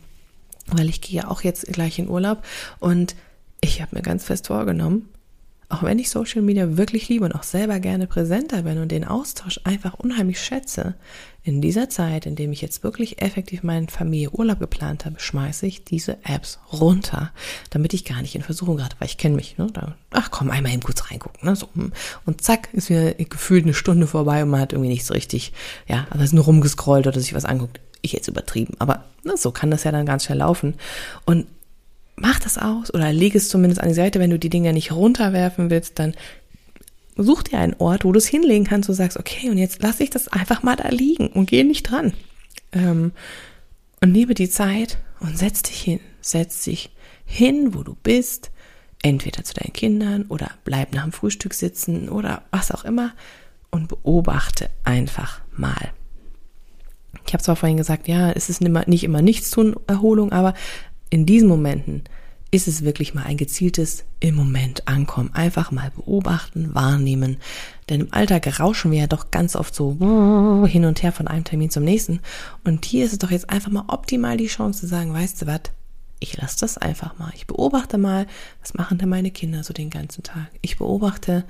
weil 0.68 0.90
ich 0.90 1.02
gehe 1.02 1.30
auch 1.30 1.42
jetzt 1.42 1.68
gleich 1.68 2.00
in 2.00 2.10
Urlaub 2.10 2.44
und 2.80 3.16
ich 3.62 3.82
habe 3.82 3.96
mir 3.96 4.02
ganz 4.02 4.26
fest 4.26 4.48
vorgenommen, 4.48 5.10
auch 5.70 5.84
wenn 5.84 6.00
ich 6.00 6.10
Social 6.10 6.42
Media 6.42 6.78
wirklich 6.78 7.10
liebe 7.10 7.26
und 7.26 7.34
auch 7.34 7.44
selber 7.44 7.80
gerne 7.80 8.08
präsenter 8.08 8.64
bin 8.64 8.78
und 8.78 8.92
den 8.92 9.06
Austausch 9.06 9.60
einfach 9.64 9.96
unheimlich 9.96 10.40
schätze, 10.40 10.96
in 11.46 11.62
dieser 11.62 11.90
Zeit, 11.90 12.26
in 12.26 12.36
dem 12.36 12.52
ich 12.52 12.62
jetzt 12.62 12.84
wirklich 12.84 13.22
effektiv 13.22 13.62
meinen 13.62 13.88
Familie 13.88 14.32
Urlaub 14.32 14.60
geplant 14.60 15.06
habe, 15.06 15.20
schmeiße 15.20 15.68
ich 15.68 15.86
diese 15.86 16.18
Apps 16.24 16.60
runter, 16.74 17.32
damit 17.70 17.94
ich 17.94 18.04
gar 18.04 18.24
nicht 18.24 18.34
in 18.34 18.42
Versuchung 18.42 18.78
gerate, 18.78 18.96
weil 18.98 19.08
ich 19.08 19.20
kenne 19.20 19.36
mich. 19.36 19.56
Ne? 19.60 19.68
Da, 19.72 19.96
ach 20.10 20.32
komm, 20.32 20.50
einmal 20.50 20.74
eben 20.74 20.82
kurz 20.82 21.12
reingucken. 21.12 21.48
Ne? 21.48 21.56
So, 21.56 21.70
hm. 21.76 21.94
und 22.26 22.42
zack, 22.42 22.70
ist 22.74 22.90
mir 22.90 23.14
gefühlt 23.14 23.64
eine 23.64 23.76
Stunde 23.76 24.08
vorbei 24.08 24.42
und 24.42 24.50
man 24.50 24.60
hat 24.60 24.74
irgendwie 24.74 24.90
nichts 24.90 25.12
richtig, 25.12 25.54
ja, 25.88 26.08
also 26.10 26.24
ist 26.24 26.34
nur 26.34 26.46
rumgescrollt 26.46 27.06
oder 27.06 27.20
sich 27.20 27.36
was 27.36 27.46
anguckt. 27.46 27.80
Ich 28.02 28.12
jetzt 28.12 28.28
übertrieben, 28.28 28.76
aber 28.80 29.06
ne, 29.24 29.38
so 29.38 29.52
kann 29.52 29.72
das 29.72 29.84
ja 29.84 29.92
dann 29.92 30.06
ganz 30.06 30.26
schnell 30.26 30.40
laufen. 30.40 30.76
Und 31.26 31.46
mach 32.16 32.40
das 32.40 32.58
aus 32.58 32.94
oder 32.94 33.12
leg 33.12 33.36
es 33.36 33.50
zumindest 33.50 33.82
an 33.82 33.90
die 33.90 33.96
Seite. 33.96 34.20
Wenn 34.20 34.30
du 34.30 34.40
die 34.40 34.50
Dinger 34.50 34.74
nicht 34.74 34.92
runterwerfen 34.92 35.70
willst, 35.70 36.00
dann 36.00 36.14
such 37.18 37.44
dir 37.44 37.60
einen 37.60 37.76
Ort, 37.76 38.06
wo 38.06 38.12
du 38.12 38.18
es 38.18 38.28
hinlegen 38.28 38.66
kannst, 38.66 38.90
du 38.90 38.94
sagst, 38.94 39.18
okay, 39.18 39.50
und 39.50 39.58
jetzt 39.58 39.82
lass 39.82 40.00
ich 40.00 40.10
das 40.10 40.28
einfach 40.28 40.64
mal 40.64 40.76
da 40.76 40.90
liegen 40.90 41.28
und 41.28 41.48
geh 41.48 41.64
nicht 41.64 41.84
dran. 41.84 42.14
Ähm, 42.72 43.12
und 44.02 44.12
nehme 44.12 44.34
die 44.34 44.50
Zeit 44.50 44.98
und 45.20 45.38
setz 45.38 45.64
dich 45.64 45.82
hin. 45.82 46.00
Setz 46.22 46.64
dich 46.64 46.92
hin, 47.26 47.74
wo 47.74 47.84
du 47.84 47.96
bist, 47.96 48.52
entweder 49.02 49.44
zu 49.44 49.54
deinen 49.54 49.74
Kindern 49.74 50.26
oder 50.30 50.52
bleib 50.64 50.94
nach 50.94 51.04
dem 51.04 51.12
Frühstück 51.12 51.54
sitzen 51.54 52.10
oder 52.10 52.44
was 52.52 52.72
auch 52.72 52.86
immer 52.86 53.14
und 53.72 53.88
beobachte 53.88 54.70
einfach 54.84 55.42
mal. 55.56 55.92
Ich 57.26 57.34
habe 57.34 57.44
zwar 57.44 57.56
vorhin 57.56 57.78
gesagt, 57.78 58.08
ja, 58.08 58.32
es 58.32 58.50
ist 58.50 58.62
nicht 58.62 59.04
immer 59.04 59.22
Nichtstun 59.22 59.76
Erholung, 59.88 60.32
aber 60.32 60.54
in 61.10 61.26
diesen 61.26 61.48
Momenten 61.48 62.04
ist 62.52 62.68
es 62.68 62.84
wirklich 62.84 63.14
mal 63.14 63.24
ein 63.24 63.38
gezieltes 63.38 64.06
im 64.22 64.36
Moment 64.36 64.88
ankommen. 64.88 65.30
Einfach 65.34 65.72
mal 65.72 65.92
beobachten, 65.96 66.74
wahrnehmen. 66.74 67.38
Denn 67.90 68.02
im 68.02 68.14
Alltag 68.14 68.60
rauschen 68.60 68.92
wir 68.92 69.00
ja 69.00 69.08
doch 69.08 69.30
ganz 69.30 69.56
oft 69.56 69.76
so 69.76 70.66
hin 70.66 70.86
und 70.86 71.04
her 71.04 71.12
von 71.12 71.28
einem 71.28 71.44
Termin 71.44 71.70
zum 71.70 71.84
nächsten. 71.84 72.22
Und 72.64 72.86
hier 72.86 73.06
ist 73.06 73.12
es 73.12 73.20
doch 73.20 73.32
jetzt 73.32 73.50
einfach 73.50 73.72
mal 73.72 73.86
optimal 73.88 74.38
die 74.38 74.48
Chance 74.48 74.82
zu 74.82 74.88
sagen, 74.88 75.14
weißt 75.14 75.42
du 75.42 75.48
was? 75.48 75.62
Ich 76.20 76.38
lasse 76.38 76.60
das 76.62 76.78
einfach 76.78 77.20
mal. 77.20 77.32
Ich 77.36 77.46
beobachte 77.46 77.98
mal, 77.98 78.26
was 78.62 78.74
machen 78.74 78.98
denn 78.98 79.10
meine 79.10 79.32
Kinder 79.32 79.64
so 79.64 79.74
den 79.74 79.90
ganzen 79.90 80.24
Tag? 80.24 80.48
Ich 80.62 80.78
beobachte, 80.78 81.44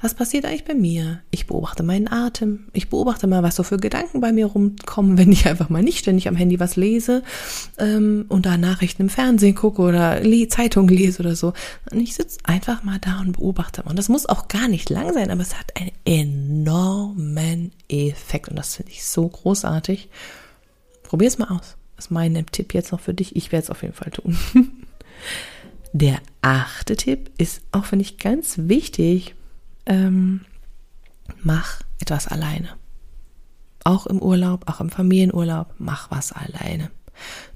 was 0.00 0.14
passiert 0.14 0.44
eigentlich 0.44 0.64
bei 0.64 0.74
mir? 0.74 1.20
Ich 1.30 1.46
beobachte 1.46 1.82
meinen 1.82 2.08
Atem. 2.08 2.66
Ich 2.72 2.90
beobachte 2.90 3.26
mal, 3.26 3.42
was 3.42 3.56
so 3.56 3.62
für 3.62 3.78
Gedanken 3.78 4.20
bei 4.20 4.32
mir 4.32 4.46
rumkommen, 4.46 5.16
wenn 5.18 5.32
ich 5.32 5.46
einfach 5.46 5.68
mal 5.68 5.82
nicht 5.82 5.98
ständig 5.98 6.28
am 6.28 6.36
Handy 6.36 6.60
was 6.60 6.76
lese 6.76 7.22
ähm, 7.78 8.26
und 8.28 8.46
da 8.46 8.56
Nachrichten 8.56 9.02
im 9.02 9.08
Fernsehen 9.08 9.54
gucke 9.54 9.82
oder 9.82 10.20
le 10.20 10.48
Zeitung 10.48 10.88
lese 10.88 11.20
oder 11.20 11.36
so. 11.36 11.52
Und 11.90 12.00
ich 12.00 12.14
sitze 12.14 12.38
einfach 12.44 12.82
mal 12.82 12.98
da 12.98 13.20
und 13.20 13.32
beobachte. 13.32 13.82
Und 13.82 13.98
das 13.98 14.08
muss 14.08 14.26
auch 14.26 14.48
gar 14.48 14.68
nicht 14.68 14.90
lang 14.90 15.12
sein, 15.14 15.30
aber 15.30 15.42
es 15.42 15.58
hat 15.58 15.72
einen 15.76 15.92
enormen 16.04 17.72
Effekt. 17.88 18.48
Und 18.48 18.56
das 18.56 18.76
finde 18.76 18.92
ich 18.92 19.04
so 19.04 19.28
großartig. 19.28 20.08
Probier 21.02 21.28
es 21.28 21.38
mal 21.38 21.48
aus. 21.48 21.76
Das 21.96 22.06
ist 22.06 22.10
mein 22.10 22.44
Tipp 22.50 22.74
jetzt 22.74 22.92
noch 22.92 23.00
für 23.00 23.14
dich. 23.14 23.36
Ich 23.36 23.52
werde 23.52 23.64
es 23.64 23.70
auf 23.70 23.82
jeden 23.82 23.94
Fall 23.94 24.10
tun. 24.10 24.36
Der 25.92 26.18
achte 26.42 26.96
Tipp 26.96 27.30
ist 27.38 27.62
auch, 27.70 27.84
finde 27.84 28.02
ich, 28.02 28.18
ganz 28.18 28.54
wichtig 28.58 29.36
ähm, 29.86 30.40
mach 31.42 31.80
etwas 32.00 32.26
alleine. 32.28 32.70
Auch 33.84 34.06
im 34.06 34.20
Urlaub, 34.20 34.70
auch 34.70 34.80
im 34.80 34.90
Familienurlaub, 34.90 35.74
mach 35.78 36.10
was 36.10 36.32
alleine. 36.32 36.90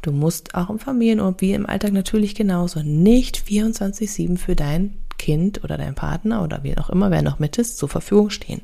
Du 0.03 0.13
musst 0.13 0.55
auch 0.55 0.71
im 0.71 0.79
Familienurlaub 0.79 1.41
wie 1.41 1.53
im 1.53 1.67
Alltag 1.67 1.93
natürlich 1.93 2.35
genauso 2.35 2.83
nicht 2.83 3.39
24-7 3.39 4.37
für 4.37 4.55
dein 4.55 4.95
Kind 5.19 5.65
oder 5.65 5.77
dein 5.77 5.95
Partner 5.95 6.43
oder 6.43 6.63
wie 6.63 6.77
auch 6.79 6.91
immer, 6.91 7.11
wer 7.11 7.23
noch 7.23 7.39
mit 7.39 7.59
ist, 7.59 7.79
zur 7.79 7.89
Verfügung 7.89 8.31
stehen. 8.31 8.63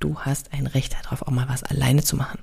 Du 0.00 0.18
hast 0.18 0.52
ein 0.52 0.66
Recht 0.66 0.96
darauf, 1.04 1.22
auch 1.22 1.30
mal 1.30 1.48
was 1.48 1.62
alleine 1.62 2.02
zu 2.02 2.16
machen. 2.16 2.40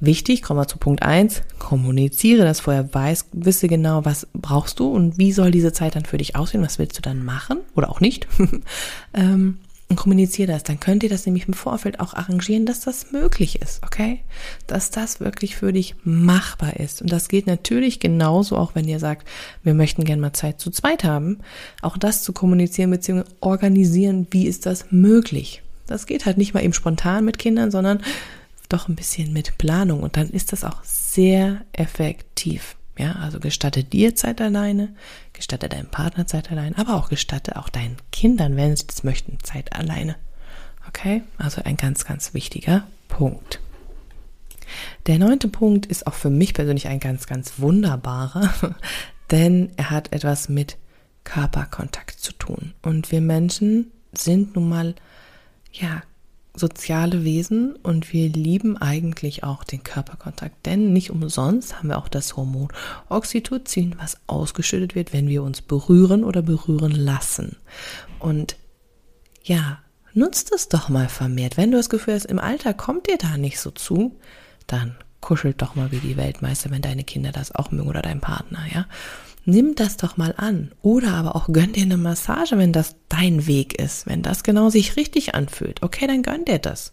Wichtig, 0.00 0.42
kommen 0.42 0.60
wir 0.60 0.68
zu 0.68 0.78
Punkt 0.78 1.02
eins: 1.02 1.42
kommuniziere 1.58 2.44
das 2.44 2.60
vorher, 2.60 2.92
weiß, 2.92 3.26
wisse 3.32 3.68
genau, 3.68 4.04
was 4.04 4.26
brauchst 4.32 4.80
du 4.80 4.88
und 4.88 5.18
wie 5.18 5.32
soll 5.32 5.50
diese 5.50 5.72
Zeit 5.72 5.94
dann 5.96 6.04
für 6.04 6.18
dich 6.18 6.36
aussehen, 6.36 6.62
was 6.62 6.78
willst 6.78 6.98
du 6.98 7.02
dann 7.02 7.24
machen 7.24 7.58
oder 7.74 7.90
auch 7.90 8.00
nicht. 8.00 8.26
ähm, 9.14 9.58
und 9.88 9.96
kommuniziere 9.96 10.50
das. 10.52 10.62
Dann 10.62 10.80
könnt 10.80 11.02
ihr 11.02 11.08
das 11.08 11.26
nämlich 11.26 11.46
im 11.46 11.54
Vorfeld 11.54 12.00
auch 12.00 12.14
arrangieren, 12.14 12.66
dass 12.66 12.80
das 12.80 13.12
möglich 13.12 13.60
ist, 13.60 13.82
okay? 13.84 14.20
Dass 14.66 14.90
das 14.90 15.20
wirklich 15.20 15.56
für 15.56 15.72
dich 15.72 15.94
machbar 16.04 16.76
ist. 16.76 17.02
Und 17.02 17.12
das 17.12 17.28
geht 17.28 17.46
natürlich 17.46 18.00
genauso, 18.00 18.56
auch 18.56 18.74
wenn 18.74 18.88
ihr 18.88 18.98
sagt, 18.98 19.28
wir 19.62 19.74
möchten 19.74 20.04
gerne 20.04 20.22
mal 20.22 20.32
Zeit 20.32 20.60
zu 20.60 20.70
zweit 20.70 21.04
haben, 21.04 21.38
auch 21.82 21.96
das 21.96 22.22
zu 22.22 22.32
kommunizieren 22.32 22.90
bzw. 22.90 23.24
organisieren, 23.40 24.26
wie 24.30 24.46
ist 24.46 24.66
das 24.66 24.86
möglich? 24.90 25.62
Das 25.86 26.06
geht 26.06 26.24
halt 26.24 26.38
nicht 26.38 26.54
mal 26.54 26.64
eben 26.64 26.72
spontan 26.72 27.24
mit 27.24 27.38
Kindern, 27.38 27.70
sondern 27.70 28.02
doch 28.68 28.88
ein 28.88 28.96
bisschen 28.96 29.32
mit 29.32 29.58
Planung. 29.58 30.00
Und 30.02 30.16
dann 30.16 30.30
ist 30.30 30.52
das 30.52 30.64
auch 30.64 30.82
sehr 30.82 31.60
effektiv. 31.72 32.76
Ja, 32.96 33.12
also 33.16 33.40
gestatte 33.40 33.82
dir 33.82 34.14
Zeit 34.14 34.40
alleine, 34.40 34.94
gestatte 35.32 35.68
deinem 35.68 35.88
Partner 35.88 36.26
Zeit 36.26 36.50
alleine, 36.52 36.78
aber 36.78 36.94
auch 36.94 37.08
gestatte 37.08 37.56
auch 37.56 37.68
deinen 37.68 37.96
Kindern, 38.12 38.56
wenn 38.56 38.76
sie 38.76 38.86
das 38.86 39.02
möchten, 39.02 39.38
Zeit 39.42 39.72
alleine. 39.72 40.16
Okay? 40.88 41.22
Also 41.36 41.62
ein 41.64 41.76
ganz, 41.76 42.04
ganz 42.04 42.34
wichtiger 42.34 42.86
Punkt. 43.08 43.60
Der 45.06 45.18
neunte 45.18 45.48
Punkt 45.48 45.86
ist 45.86 46.06
auch 46.06 46.14
für 46.14 46.30
mich 46.30 46.54
persönlich 46.54 46.88
ein 46.88 47.00
ganz, 47.00 47.26
ganz 47.26 47.58
wunderbarer, 47.58 48.54
denn 49.30 49.70
er 49.76 49.90
hat 49.90 50.12
etwas 50.12 50.48
mit 50.48 50.76
Körperkontakt 51.24 52.20
zu 52.20 52.32
tun. 52.32 52.74
Und 52.82 53.10
wir 53.10 53.20
Menschen 53.20 53.90
sind 54.12 54.54
nun 54.54 54.68
mal, 54.68 54.94
ja, 55.72 56.02
soziale 56.54 57.24
Wesen 57.24 57.74
und 57.76 58.12
wir 58.12 58.28
lieben 58.28 58.76
eigentlich 58.76 59.42
auch 59.42 59.64
den 59.64 59.82
Körperkontakt, 59.82 60.66
denn 60.66 60.92
nicht 60.92 61.10
umsonst 61.10 61.76
haben 61.76 61.88
wir 61.88 61.98
auch 61.98 62.08
das 62.08 62.36
Hormon 62.36 62.68
Oxytocin, 63.08 63.96
was 63.98 64.18
ausgeschüttet 64.28 64.94
wird, 64.94 65.12
wenn 65.12 65.28
wir 65.28 65.42
uns 65.42 65.62
berühren 65.62 66.22
oder 66.22 66.42
berühren 66.42 66.92
lassen. 66.92 67.56
Und 68.20 68.56
ja, 69.42 69.78
nutzt 70.12 70.52
es 70.54 70.68
doch 70.68 70.88
mal 70.88 71.08
vermehrt. 71.08 71.56
Wenn 71.56 71.72
du 71.72 71.76
das 71.76 71.90
Gefühl 71.90 72.14
hast, 72.14 72.26
im 72.26 72.38
Alter 72.38 72.72
kommt 72.72 73.08
dir 73.08 73.18
da 73.18 73.36
nicht 73.36 73.58
so 73.58 73.72
zu, 73.72 74.16
dann 74.68 74.96
kuschelt 75.20 75.60
doch 75.60 75.74
mal 75.74 75.90
wie 75.90 75.98
die 75.98 76.16
Weltmeister, 76.16 76.70
wenn 76.70 76.82
deine 76.82 77.02
Kinder 77.02 77.32
das 77.32 77.52
auch 77.54 77.72
mögen 77.72 77.88
oder 77.88 78.02
dein 78.02 78.20
Partner, 78.20 78.60
ja 78.72 78.86
nimm 79.44 79.74
das 79.74 79.96
doch 79.96 80.16
mal 80.16 80.34
an. 80.36 80.72
Oder 80.82 81.14
aber 81.14 81.36
auch 81.36 81.48
gönn 81.52 81.72
dir 81.72 81.82
eine 81.82 81.96
Massage, 81.96 82.58
wenn 82.58 82.72
das 82.72 82.96
dein 83.08 83.46
Weg 83.46 83.78
ist, 83.80 84.06
wenn 84.06 84.22
das 84.22 84.42
genau 84.42 84.70
sich 84.70 84.96
richtig 84.96 85.34
anfühlt. 85.34 85.82
Okay, 85.82 86.06
dann 86.06 86.22
gönn 86.22 86.44
dir 86.44 86.58
das. 86.58 86.92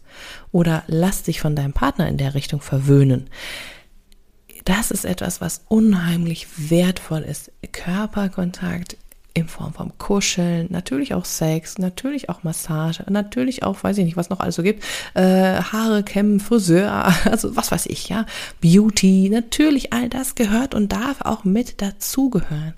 Oder 0.52 0.84
lass 0.88 1.24
dich 1.24 1.42
von 1.42 1.56
deinem 1.56 1.74
Partner 1.74 2.08
in 2.08 2.18
der 2.18 2.34
Richtung 2.34 2.62
verwöhnen. 2.62 3.30
Das 4.66 4.92
ist 4.92 5.06
etwas, 5.06 5.42
was 5.42 5.64
unheimlich 5.68 6.48
wertvoll 6.70 7.22
ist. 7.22 7.52
Körperkontakt 7.72 8.98
in 9.34 9.48
Form 9.48 9.74
von 9.74 9.98
Kuscheln, 9.98 10.68
natürlich 10.70 11.14
auch 11.14 11.26
Sex, 11.26 11.78
natürlich 11.78 12.30
auch 12.30 12.44
Massage, 12.44 13.04
natürlich 13.10 13.64
auch, 13.64 13.84
weiß 13.84 13.98
ich 13.98 14.06
nicht, 14.06 14.18
was 14.18 14.30
noch 14.30 14.40
alles 14.40 14.56
so 14.56 14.64
gibt, 14.64 14.84
äh, 15.14 15.62
Haare 15.62 16.04
kämmen, 16.04 16.40
Friseur, 16.40 17.14
also 17.26 17.56
was 17.56 17.72
weiß 17.72 17.86
ich, 17.86 18.10
ja, 18.10 18.26
Beauty, 18.60 19.30
natürlich 19.30 19.94
all 19.94 20.10
das 20.10 20.36
gehört 20.36 20.76
und 20.76 20.92
darf 20.92 21.22
auch 21.22 21.44
mit 21.44 21.82
dazugehören, 21.82 22.74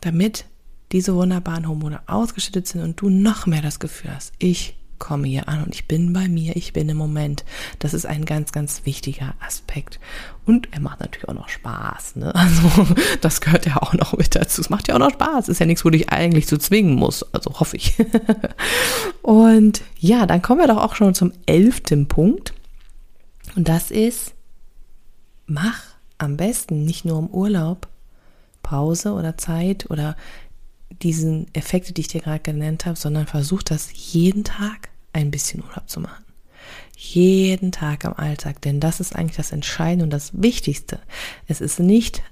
damit 0.00 0.44
diese 0.92 1.14
wunderbaren 1.14 1.68
Hormone 1.68 2.00
ausgeschüttet 2.06 2.66
sind 2.66 2.82
und 2.82 3.00
du 3.00 3.08
noch 3.08 3.46
mehr 3.46 3.62
das 3.62 3.78
Gefühl 3.78 4.10
hast, 4.14 4.32
ich 4.38 4.74
komme 5.00 5.26
hier 5.26 5.48
an 5.48 5.64
und 5.64 5.74
ich 5.74 5.88
bin 5.88 6.12
bei 6.12 6.28
mir, 6.28 6.54
ich 6.54 6.72
bin 6.72 6.88
im 6.88 6.96
Moment. 6.96 7.44
Das 7.80 7.92
ist 7.92 8.06
ein 8.06 8.24
ganz, 8.24 8.52
ganz 8.52 8.82
wichtiger 8.84 9.34
Aspekt. 9.44 9.98
Und 10.46 10.68
er 10.72 10.80
macht 10.80 11.00
natürlich 11.00 11.28
auch 11.28 11.34
noch 11.34 11.48
Spaß. 11.48 12.16
Ne? 12.16 12.32
Also 12.40 12.86
das 13.20 13.40
gehört 13.40 13.66
ja 13.66 13.78
auch 13.78 13.94
noch 13.94 14.16
mit 14.16 14.36
dazu. 14.36 14.60
Es 14.60 14.70
macht 14.70 14.86
ja 14.86 14.94
auch 14.94 15.00
noch 15.00 15.12
Spaß. 15.12 15.48
Ist 15.48 15.58
ja 15.58 15.66
nichts, 15.66 15.84
wo 15.84 15.90
du 15.90 15.98
dich 15.98 16.10
eigentlich 16.10 16.46
zu 16.46 16.58
zwingen 16.58 16.94
muss. 16.94 17.24
Also 17.34 17.58
hoffe 17.58 17.76
ich. 17.76 17.96
und 19.22 19.82
ja, 19.98 20.26
dann 20.26 20.42
kommen 20.42 20.60
wir 20.60 20.68
doch 20.68 20.78
auch 20.78 20.94
schon 20.94 21.14
zum 21.14 21.32
elften 21.46 22.06
Punkt. 22.06 22.54
Und 23.56 23.68
das 23.68 23.90
ist, 23.90 24.34
mach 25.46 25.82
am 26.18 26.36
besten 26.36 26.84
nicht 26.84 27.04
nur 27.04 27.18
im 27.18 27.28
Urlaub 27.28 27.88
Pause 28.62 29.12
oder 29.12 29.36
Zeit 29.36 29.90
oder 29.90 30.16
diesen 30.90 31.46
Effekte, 31.54 31.92
die 31.92 32.02
ich 32.02 32.08
dir 32.08 32.20
gerade 32.20 32.40
genannt 32.40 32.86
habe, 32.86 32.96
sondern 32.96 33.26
versuch 33.26 33.62
das 33.62 33.88
jeden 34.12 34.44
Tag 34.44 34.90
ein 35.12 35.30
bisschen 35.30 35.62
Urlaub 35.62 35.88
zu 35.88 36.00
machen. 36.00 36.24
Jeden 36.96 37.72
Tag 37.72 38.04
am 38.04 38.12
Alltag, 38.14 38.60
denn 38.62 38.80
das 38.80 39.00
ist 39.00 39.16
eigentlich 39.16 39.36
das 39.36 39.52
Entscheidende 39.52 40.04
und 40.04 40.10
das 40.10 40.42
Wichtigste. 40.42 41.00
Es 41.46 41.60
ist 41.60 41.80
nicht 41.80 42.22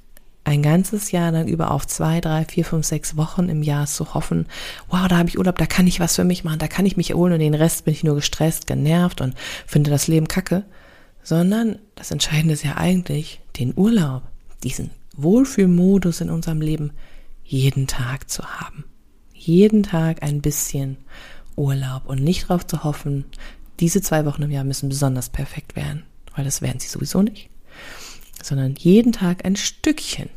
ein 0.45 0.63
ganzes 0.63 1.11
Jahr 1.11 1.31
lang 1.31 1.47
über 1.47 1.71
auf 1.71 1.87
zwei, 1.87 2.21
drei, 2.21 2.45
vier, 2.45 2.65
fünf, 2.65 2.87
sechs 2.87 3.17
Wochen 3.17 3.49
im 3.49 3.63
Jahr 3.63 3.87
zu 3.87 4.15
hoffen, 4.15 4.47
wow, 4.89 5.07
da 5.07 5.19
habe 5.19 5.29
ich 5.29 5.39
Urlaub, 5.39 5.59
da 5.59 5.67
kann 5.67 5.87
ich 5.87 6.01
was 6.01 6.17
für 6.17 6.25
mich 6.25 6.45
machen, 6.45 6.59
da 6.59 6.69
kann 6.69 6.87
ich 6.87 6.97
mich 6.97 7.11
erholen 7.11 7.35
und 7.35 7.41
den 7.41 7.55
Rest 7.55 7.85
bin 7.85 7.93
ich 7.93 8.05
nur 8.05 8.15
gestresst, 8.15 8.67
genervt 8.67 9.21
und 9.21 9.35
finde 9.67 9.91
das 9.91 10.09
Leben 10.09 10.27
kacke, 10.27 10.65
sondern 11.23 11.79
das 11.97 12.11
Entscheidende 12.11 12.55
ist 12.55 12.65
ja 12.65 12.77
eigentlich, 12.77 13.41
den 13.59 13.75
Urlaub, 13.77 14.23
diesen 14.63 14.91
Wohlfühlmodus 15.17 16.21
in 16.21 16.31
unserem 16.31 16.61
Leben 16.61 16.93
jeden 17.49 17.87
Tag 17.87 18.29
zu 18.29 18.45
haben. 18.45 18.85
Jeden 19.33 19.83
Tag 19.83 20.23
ein 20.23 20.43
bisschen 20.43 20.99
Urlaub 21.57 22.07
und 22.07 22.23
nicht 22.23 22.45
darauf 22.45 22.67
zu 22.67 22.85
hoffen, 22.85 23.25
diese 23.81 24.03
zwei 24.03 24.27
Wochen 24.27 24.43
im 24.43 24.51
Jahr 24.51 24.65
müssen 24.65 24.91
besonders 24.91 25.31
perfekt 25.31 25.75
werden, 25.75 26.03
weil 26.37 26.45
das 26.45 26.61
werden 26.61 26.79
sie 26.79 26.89
sowieso 26.89 27.23
nicht, 27.23 27.49
sondern 28.43 28.75
jeden 28.77 29.13
Tag 29.13 29.47
ein 29.47 29.57
Stückchen 29.57 30.29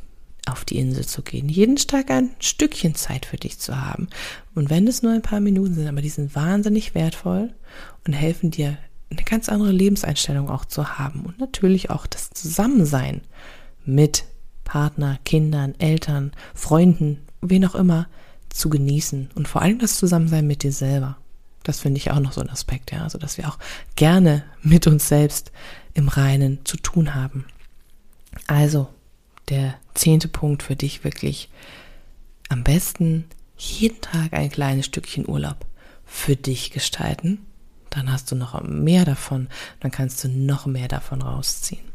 auf 0.47 0.63
die 0.63 0.78
Insel 0.78 1.06
zu 1.06 1.21
gehen, 1.21 1.50
jeden 1.50 1.76
Tag 1.76 2.10
ein 2.12 2.32
Stückchen 2.39 2.95
Zeit 2.95 3.26
für 3.26 3.38
dich 3.38 3.60
zu 3.60 3.80
haben. 3.80 4.08
Und 4.56 4.69
wenn 4.69 4.88
es 4.88 5.04
nur 5.04 5.12
ein 5.12 5.21
paar 5.21 5.41
Minuten 5.41 5.74
sind, 5.74 5.88
aber 5.88 6.02
die 6.02 6.10
sind 6.10 6.34
wahnsinnig 6.34 6.95
wertvoll 6.95 7.54
und 8.08 8.13
helfen 8.13 8.52
dir, 8.52 8.78
eine 9.10 9.24
ganz 9.24 9.50
andere 9.50 9.74
Lebenseinstellung 9.74 10.50
auch 10.50 10.63
zu 10.63 10.97
haben 10.97 11.26
und 11.26 11.38
natürlich 11.38 11.89
auch 11.89 12.08
das 12.08 12.30
Zusammensein 12.30 13.19
mit 13.84 14.24
Partner, 14.72 15.20
Kindern, 15.26 15.76
Eltern, 15.80 16.32
Freunden, 16.56 17.20
wen 17.42 17.66
auch 17.66 17.76
immer, 17.76 18.08
zu 18.48 18.70
genießen 18.70 19.30
und 19.36 19.50
vor 19.50 19.62
allem 19.62 19.80
das 19.80 19.98
Zusammensein 19.98 20.48
mit 20.48 20.64
dir 20.64 20.72
selber. 20.72 21.18
Das 21.64 21.82
finde 21.82 21.98
ich 21.98 22.10
auch 22.10 22.22
noch 22.22 22.32
so 22.32 22.40
ein 22.40 22.50
Aspekt, 22.50 22.94
ja, 22.94 23.04
also 23.04 23.18
dass 23.18 23.38
wir 23.38 23.50
auch 23.50 23.60
gerne 23.98 24.46
mit 24.62 24.88
uns 24.88 25.10
selbst 25.10 25.52
im 25.94 26.08
Reinen 26.08 26.64
zu 26.64 26.78
tun 26.78 27.16
haben. 27.16 27.44
Also, 28.48 28.88
der 29.50 29.74
zehnte 29.94 30.30
Punkt 30.30 30.64
für 30.64 30.78
dich 30.78 31.04
wirklich 31.04 31.50
am 32.48 32.64
besten 32.64 33.26
jeden 33.58 34.00
Tag 34.00 34.32
ein 34.32 34.50
kleines 34.50 34.86
Stückchen 34.86 35.28
Urlaub 35.28 35.66
für 36.06 36.38
dich 36.38 36.72
gestalten. 36.72 37.46
Dann 37.90 38.10
hast 38.10 38.32
du 38.32 38.36
noch 38.36 38.64
mehr 38.64 39.04
davon, 39.04 39.50
dann 39.82 39.92
kannst 39.92 40.24
du 40.24 40.30
noch 40.30 40.66
mehr 40.66 40.88
davon 40.88 41.22
rausziehen. 41.22 41.91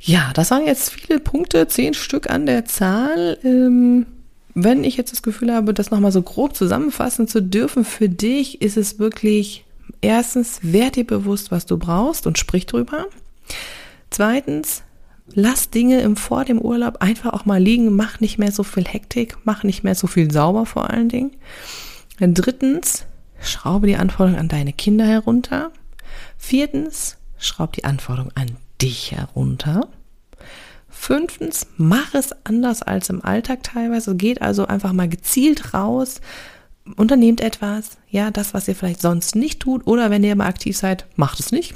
Ja, 0.00 0.30
das 0.34 0.50
waren 0.50 0.66
jetzt 0.66 0.90
viele 0.90 1.18
Punkte, 1.18 1.66
zehn 1.66 1.94
Stück 1.94 2.30
an 2.30 2.46
der 2.46 2.64
Zahl. 2.64 3.38
Ähm, 3.42 4.06
wenn 4.54 4.84
ich 4.84 4.96
jetzt 4.96 5.12
das 5.12 5.22
Gefühl 5.22 5.52
habe, 5.52 5.74
das 5.74 5.90
nochmal 5.90 6.12
so 6.12 6.22
grob 6.22 6.54
zusammenfassen 6.54 7.28
zu 7.28 7.42
dürfen, 7.42 7.84
für 7.84 8.08
dich 8.08 8.62
ist 8.62 8.76
es 8.76 8.98
wirklich, 8.98 9.64
erstens, 10.00 10.60
werd 10.62 10.96
dir 10.96 11.06
bewusst, 11.06 11.50
was 11.50 11.66
du 11.66 11.78
brauchst 11.78 12.26
und 12.26 12.38
sprich 12.38 12.66
drüber. 12.66 13.06
Zweitens, 14.10 14.82
lass 15.34 15.70
Dinge 15.70 16.00
im, 16.00 16.16
vor 16.16 16.44
dem 16.44 16.60
Urlaub 16.60 16.98
einfach 17.00 17.32
auch 17.32 17.44
mal 17.44 17.62
liegen, 17.62 17.94
mach 17.94 18.20
nicht 18.20 18.38
mehr 18.38 18.52
so 18.52 18.62
viel 18.62 18.84
Hektik, 18.84 19.36
mach 19.44 19.64
nicht 19.64 19.82
mehr 19.82 19.94
so 19.94 20.06
viel 20.06 20.30
sauber 20.30 20.64
vor 20.64 20.90
allen 20.90 21.08
Dingen. 21.08 21.32
Drittens, 22.20 23.04
schraube 23.40 23.86
die 23.88 23.96
Anforderungen 23.96 24.40
an 24.40 24.48
deine 24.48 24.72
Kinder 24.72 25.06
herunter. 25.06 25.70
Viertens, 26.36 27.16
schraub 27.38 27.72
die 27.72 27.84
Anforderungen 27.84 28.32
an 28.34 28.56
dich 28.80 29.12
herunter. 29.12 29.88
Fünftens, 30.88 31.66
mach 31.76 32.14
es 32.14 32.32
anders 32.44 32.82
als 32.82 33.08
im 33.10 33.24
Alltag 33.24 33.62
teilweise. 33.62 34.16
Geht 34.16 34.42
also 34.42 34.66
einfach 34.66 34.92
mal 34.92 35.08
gezielt 35.08 35.74
raus, 35.74 36.20
unternehmt 36.96 37.40
etwas, 37.40 37.98
ja, 38.08 38.30
das, 38.30 38.54
was 38.54 38.68
ihr 38.68 38.74
vielleicht 38.74 39.00
sonst 39.00 39.36
nicht 39.36 39.60
tut, 39.60 39.86
oder 39.86 40.10
wenn 40.10 40.24
ihr 40.24 40.34
mal 40.36 40.46
aktiv 40.46 40.76
seid, 40.76 41.06
macht 41.16 41.40
es 41.40 41.52
nicht. 41.52 41.74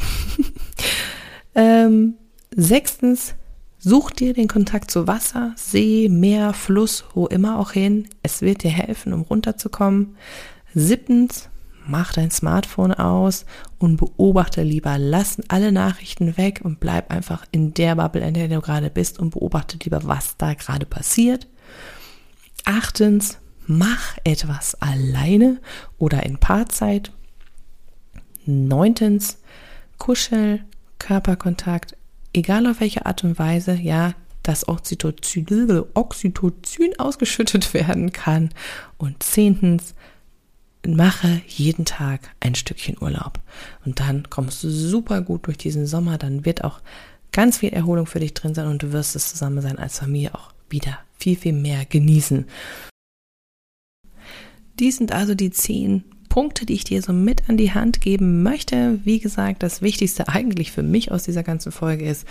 ähm, 1.54 2.14
sechstens, 2.54 3.34
such 3.78 4.10
dir 4.10 4.32
den 4.32 4.48
Kontakt 4.48 4.90
zu 4.90 5.06
Wasser, 5.06 5.52
See, 5.56 6.08
Meer, 6.10 6.52
Fluss, 6.52 7.04
wo 7.14 7.26
immer 7.26 7.58
auch 7.58 7.72
hin. 7.72 8.08
Es 8.22 8.42
wird 8.42 8.62
dir 8.62 8.70
helfen, 8.70 9.12
um 9.12 9.22
runterzukommen. 9.22 10.16
Siebtens, 10.74 11.50
mach 11.86 12.12
dein 12.12 12.30
Smartphone 12.30 12.92
aus 12.92 13.44
und 13.78 13.96
beobachte 13.96 14.62
lieber. 14.62 14.98
Lass 14.98 15.38
alle 15.48 15.72
Nachrichten 15.72 16.36
weg 16.36 16.60
und 16.62 16.80
bleib 16.80 17.10
einfach 17.10 17.44
in 17.50 17.74
der 17.74 17.96
Bubble, 17.96 18.26
in 18.26 18.34
der 18.34 18.48
du 18.48 18.60
gerade 18.60 18.90
bist 18.90 19.18
und 19.18 19.30
beobachte 19.30 19.78
lieber, 19.82 20.00
was 20.04 20.36
da 20.36 20.54
gerade 20.54 20.86
passiert. 20.86 21.46
Achtens, 22.64 23.38
mach 23.66 24.16
etwas 24.24 24.74
alleine 24.80 25.60
oder 25.98 26.24
in 26.24 26.38
Paarzeit. 26.38 27.12
Neuntens, 28.44 29.38
kuschel, 29.98 30.64
Körperkontakt, 30.98 31.96
egal 32.32 32.66
auf 32.66 32.80
welche 32.80 33.06
Art 33.06 33.24
und 33.24 33.38
Weise, 33.38 33.74
ja, 33.74 34.14
dass 34.42 34.68
Oxytocin, 34.68 35.84
Oxytocin 35.94 36.98
ausgeschüttet 36.98 37.74
werden 37.74 38.12
kann. 38.12 38.50
Und 38.98 39.22
zehntens, 39.22 39.94
mache 40.86 41.42
jeden 41.46 41.84
Tag 41.84 42.30
ein 42.40 42.54
Stückchen 42.54 42.96
Urlaub. 43.00 43.40
Und 43.84 44.00
dann 44.00 44.28
kommst 44.30 44.64
du 44.64 44.70
super 44.70 45.20
gut 45.20 45.46
durch 45.46 45.58
diesen 45.58 45.86
Sommer. 45.86 46.18
Dann 46.18 46.44
wird 46.44 46.64
auch 46.64 46.80
ganz 47.30 47.58
viel 47.58 47.70
Erholung 47.70 48.06
für 48.06 48.20
dich 48.20 48.34
drin 48.34 48.54
sein 48.54 48.66
und 48.66 48.82
du 48.82 48.92
wirst 48.92 49.16
es 49.16 49.28
zusammen 49.30 49.62
sein 49.62 49.78
als 49.78 49.98
Familie 49.98 50.34
auch 50.34 50.52
wieder 50.68 50.98
viel, 51.18 51.36
viel 51.36 51.52
mehr 51.52 51.84
genießen. 51.84 52.46
Dies 54.78 54.96
sind 54.96 55.12
also 55.12 55.34
die 55.34 55.50
zehn 55.50 56.04
Punkte, 56.28 56.64
die 56.66 56.74
ich 56.74 56.84
dir 56.84 57.02
so 57.02 57.12
mit 57.12 57.48
an 57.48 57.56
die 57.56 57.72
Hand 57.72 58.00
geben 58.00 58.42
möchte. 58.42 58.98
Wie 59.04 59.20
gesagt, 59.20 59.62
das 59.62 59.82
Wichtigste 59.82 60.28
eigentlich 60.28 60.72
für 60.72 60.82
mich 60.82 61.12
aus 61.12 61.24
dieser 61.24 61.42
ganzen 61.42 61.72
Folge 61.72 62.06
ist, 62.06 62.26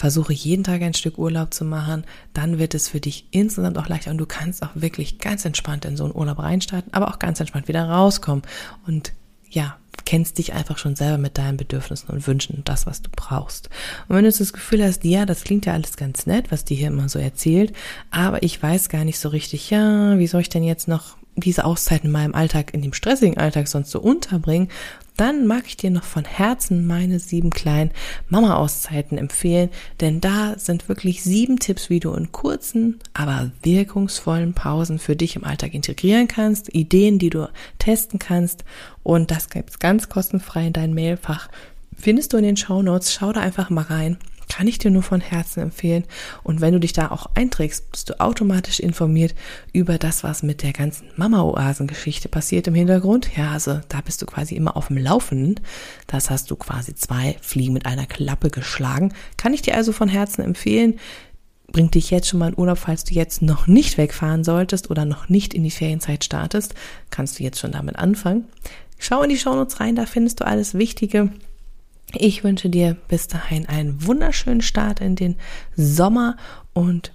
versuche 0.00 0.32
jeden 0.32 0.64
Tag 0.64 0.80
ein 0.80 0.94
Stück 0.94 1.18
Urlaub 1.18 1.52
zu 1.52 1.62
machen, 1.62 2.04
dann 2.32 2.58
wird 2.58 2.74
es 2.74 2.88
für 2.88 3.00
dich 3.00 3.26
insgesamt 3.32 3.76
auch 3.76 3.86
leichter 3.86 4.10
und 4.10 4.16
du 4.16 4.24
kannst 4.24 4.62
auch 4.62 4.70
wirklich 4.72 5.18
ganz 5.18 5.44
entspannt 5.44 5.84
in 5.84 5.98
so 5.98 6.04
einen 6.04 6.14
Urlaub 6.14 6.38
reinstarten, 6.38 6.94
aber 6.94 7.08
auch 7.08 7.18
ganz 7.18 7.38
entspannt 7.38 7.68
wieder 7.68 7.84
rauskommen 7.86 8.42
und 8.86 9.12
ja, 9.50 9.76
kennst 10.06 10.38
dich 10.38 10.54
einfach 10.54 10.78
schon 10.78 10.96
selber 10.96 11.18
mit 11.18 11.36
deinen 11.36 11.58
Bedürfnissen 11.58 12.08
und 12.08 12.26
Wünschen 12.26 12.56
und 12.56 12.68
das, 12.70 12.86
was 12.86 13.02
du 13.02 13.10
brauchst. 13.14 13.68
Und 14.08 14.16
wenn 14.16 14.24
du 14.24 14.32
das 14.32 14.54
Gefühl 14.54 14.82
hast, 14.82 15.04
ja, 15.04 15.26
das 15.26 15.44
klingt 15.44 15.66
ja 15.66 15.74
alles 15.74 15.98
ganz 15.98 16.24
nett, 16.24 16.50
was 16.50 16.64
die 16.64 16.76
hier 16.76 16.88
immer 16.88 17.10
so 17.10 17.18
erzählt, 17.18 17.74
aber 18.10 18.42
ich 18.42 18.62
weiß 18.62 18.88
gar 18.88 19.04
nicht 19.04 19.18
so 19.18 19.28
richtig, 19.28 19.68
ja, 19.68 20.18
wie 20.18 20.28
soll 20.28 20.40
ich 20.40 20.48
denn 20.48 20.64
jetzt 20.64 20.88
noch 20.88 21.18
diese 21.40 21.64
Auszeit 21.64 22.04
in 22.04 22.10
meinem 22.10 22.34
Alltag, 22.34 22.74
in 22.74 22.82
dem 22.82 22.92
stressigen 22.92 23.38
Alltag 23.38 23.68
sonst 23.68 23.90
so 23.90 24.00
unterbringen, 24.00 24.68
dann 25.16 25.46
mag 25.46 25.64
ich 25.66 25.76
dir 25.76 25.90
noch 25.90 26.04
von 26.04 26.24
Herzen 26.24 26.86
meine 26.86 27.18
sieben 27.18 27.50
kleinen 27.50 27.90
Mama-Auszeiten 28.30 29.18
empfehlen, 29.18 29.68
denn 30.00 30.20
da 30.20 30.58
sind 30.58 30.88
wirklich 30.88 31.22
sieben 31.22 31.58
Tipps, 31.58 31.90
wie 31.90 32.00
du 32.00 32.14
in 32.14 32.32
kurzen, 32.32 33.00
aber 33.12 33.50
wirkungsvollen 33.62 34.54
Pausen 34.54 34.98
für 34.98 35.16
dich 35.16 35.36
im 35.36 35.44
Alltag 35.44 35.74
integrieren 35.74 36.26
kannst, 36.26 36.74
Ideen, 36.74 37.18
die 37.18 37.30
du 37.30 37.50
testen 37.78 38.18
kannst 38.18 38.64
und 39.02 39.30
das 39.30 39.50
gibt's 39.50 39.78
ganz 39.78 40.08
kostenfrei 40.08 40.68
in 40.68 40.72
dein 40.72 40.94
Mailfach. 40.94 41.48
Findest 41.98 42.32
du 42.32 42.38
in 42.38 42.44
den 42.44 42.56
Show 42.56 42.80
Notes, 42.80 43.12
schau 43.12 43.32
da 43.32 43.40
einfach 43.40 43.68
mal 43.68 43.84
rein 43.84 44.16
kann 44.50 44.66
ich 44.66 44.78
dir 44.78 44.90
nur 44.90 45.02
von 45.02 45.20
Herzen 45.20 45.60
empfehlen. 45.60 46.04
Und 46.42 46.60
wenn 46.60 46.74
du 46.74 46.80
dich 46.80 46.92
da 46.92 47.10
auch 47.10 47.26
einträgst, 47.34 47.90
bist 47.90 48.10
du 48.10 48.20
automatisch 48.20 48.80
informiert 48.80 49.34
über 49.72 49.96
das, 49.96 50.24
was 50.24 50.42
mit 50.42 50.62
der 50.62 50.72
ganzen 50.72 51.08
Mama-Oasen-Geschichte 51.16 52.28
passiert 52.28 52.66
im 52.66 52.74
Hintergrund. 52.74 53.30
Ja, 53.36 53.52
also 53.52 53.80
da 53.88 54.00
bist 54.02 54.20
du 54.20 54.26
quasi 54.26 54.56
immer 54.56 54.76
auf 54.76 54.88
dem 54.88 54.98
Laufenden. 54.98 55.60
Das 56.06 56.28
hast 56.28 56.50
du 56.50 56.56
quasi 56.56 56.94
zwei 56.94 57.36
Fliegen 57.40 57.72
mit 57.72 57.86
einer 57.86 58.06
Klappe 58.06 58.50
geschlagen. 58.50 59.14
Kann 59.36 59.54
ich 59.54 59.62
dir 59.62 59.76
also 59.76 59.92
von 59.92 60.08
Herzen 60.08 60.42
empfehlen. 60.42 60.98
Bringt 61.72 61.94
dich 61.94 62.10
jetzt 62.10 62.26
schon 62.26 62.40
mal 62.40 62.48
in 62.48 62.58
Urlaub, 62.58 62.78
falls 62.78 63.04
du 63.04 63.14
jetzt 63.14 63.42
noch 63.42 63.68
nicht 63.68 63.96
wegfahren 63.96 64.42
solltest 64.42 64.90
oder 64.90 65.04
noch 65.04 65.28
nicht 65.28 65.54
in 65.54 65.62
die 65.62 65.70
Ferienzeit 65.70 66.24
startest, 66.24 66.74
kannst 67.10 67.38
du 67.38 67.44
jetzt 67.44 67.60
schon 67.60 67.70
damit 67.70 67.96
anfangen. 67.96 68.46
Schau 68.98 69.22
in 69.22 69.30
die 69.30 69.38
Shownotes 69.38 69.78
rein, 69.78 69.94
da 69.94 70.04
findest 70.04 70.40
du 70.40 70.46
alles 70.46 70.74
Wichtige. 70.74 71.30
Ich 72.14 72.44
wünsche 72.44 72.68
dir 72.68 72.96
bis 73.08 73.28
dahin 73.28 73.68
einen 73.68 74.06
wunderschönen 74.06 74.62
Start 74.62 75.00
in 75.00 75.16
den 75.16 75.36
Sommer 75.76 76.36
und 76.72 77.12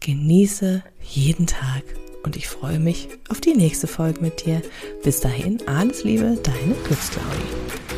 genieße 0.00 0.82
jeden 1.02 1.46
Tag. 1.46 1.82
Und 2.22 2.36
ich 2.36 2.48
freue 2.48 2.78
mich 2.78 3.08
auf 3.28 3.40
die 3.40 3.54
nächste 3.54 3.86
Folge 3.86 4.20
mit 4.20 4.44
dir. 4.44 4.62
Bis 5.02 5.20
dahin, 5.20 5.58
alles 5.66 6.04
Liebe, 6.04 6.38
deine 6.42 6.74
Glücksclaudie. 6.84 7.97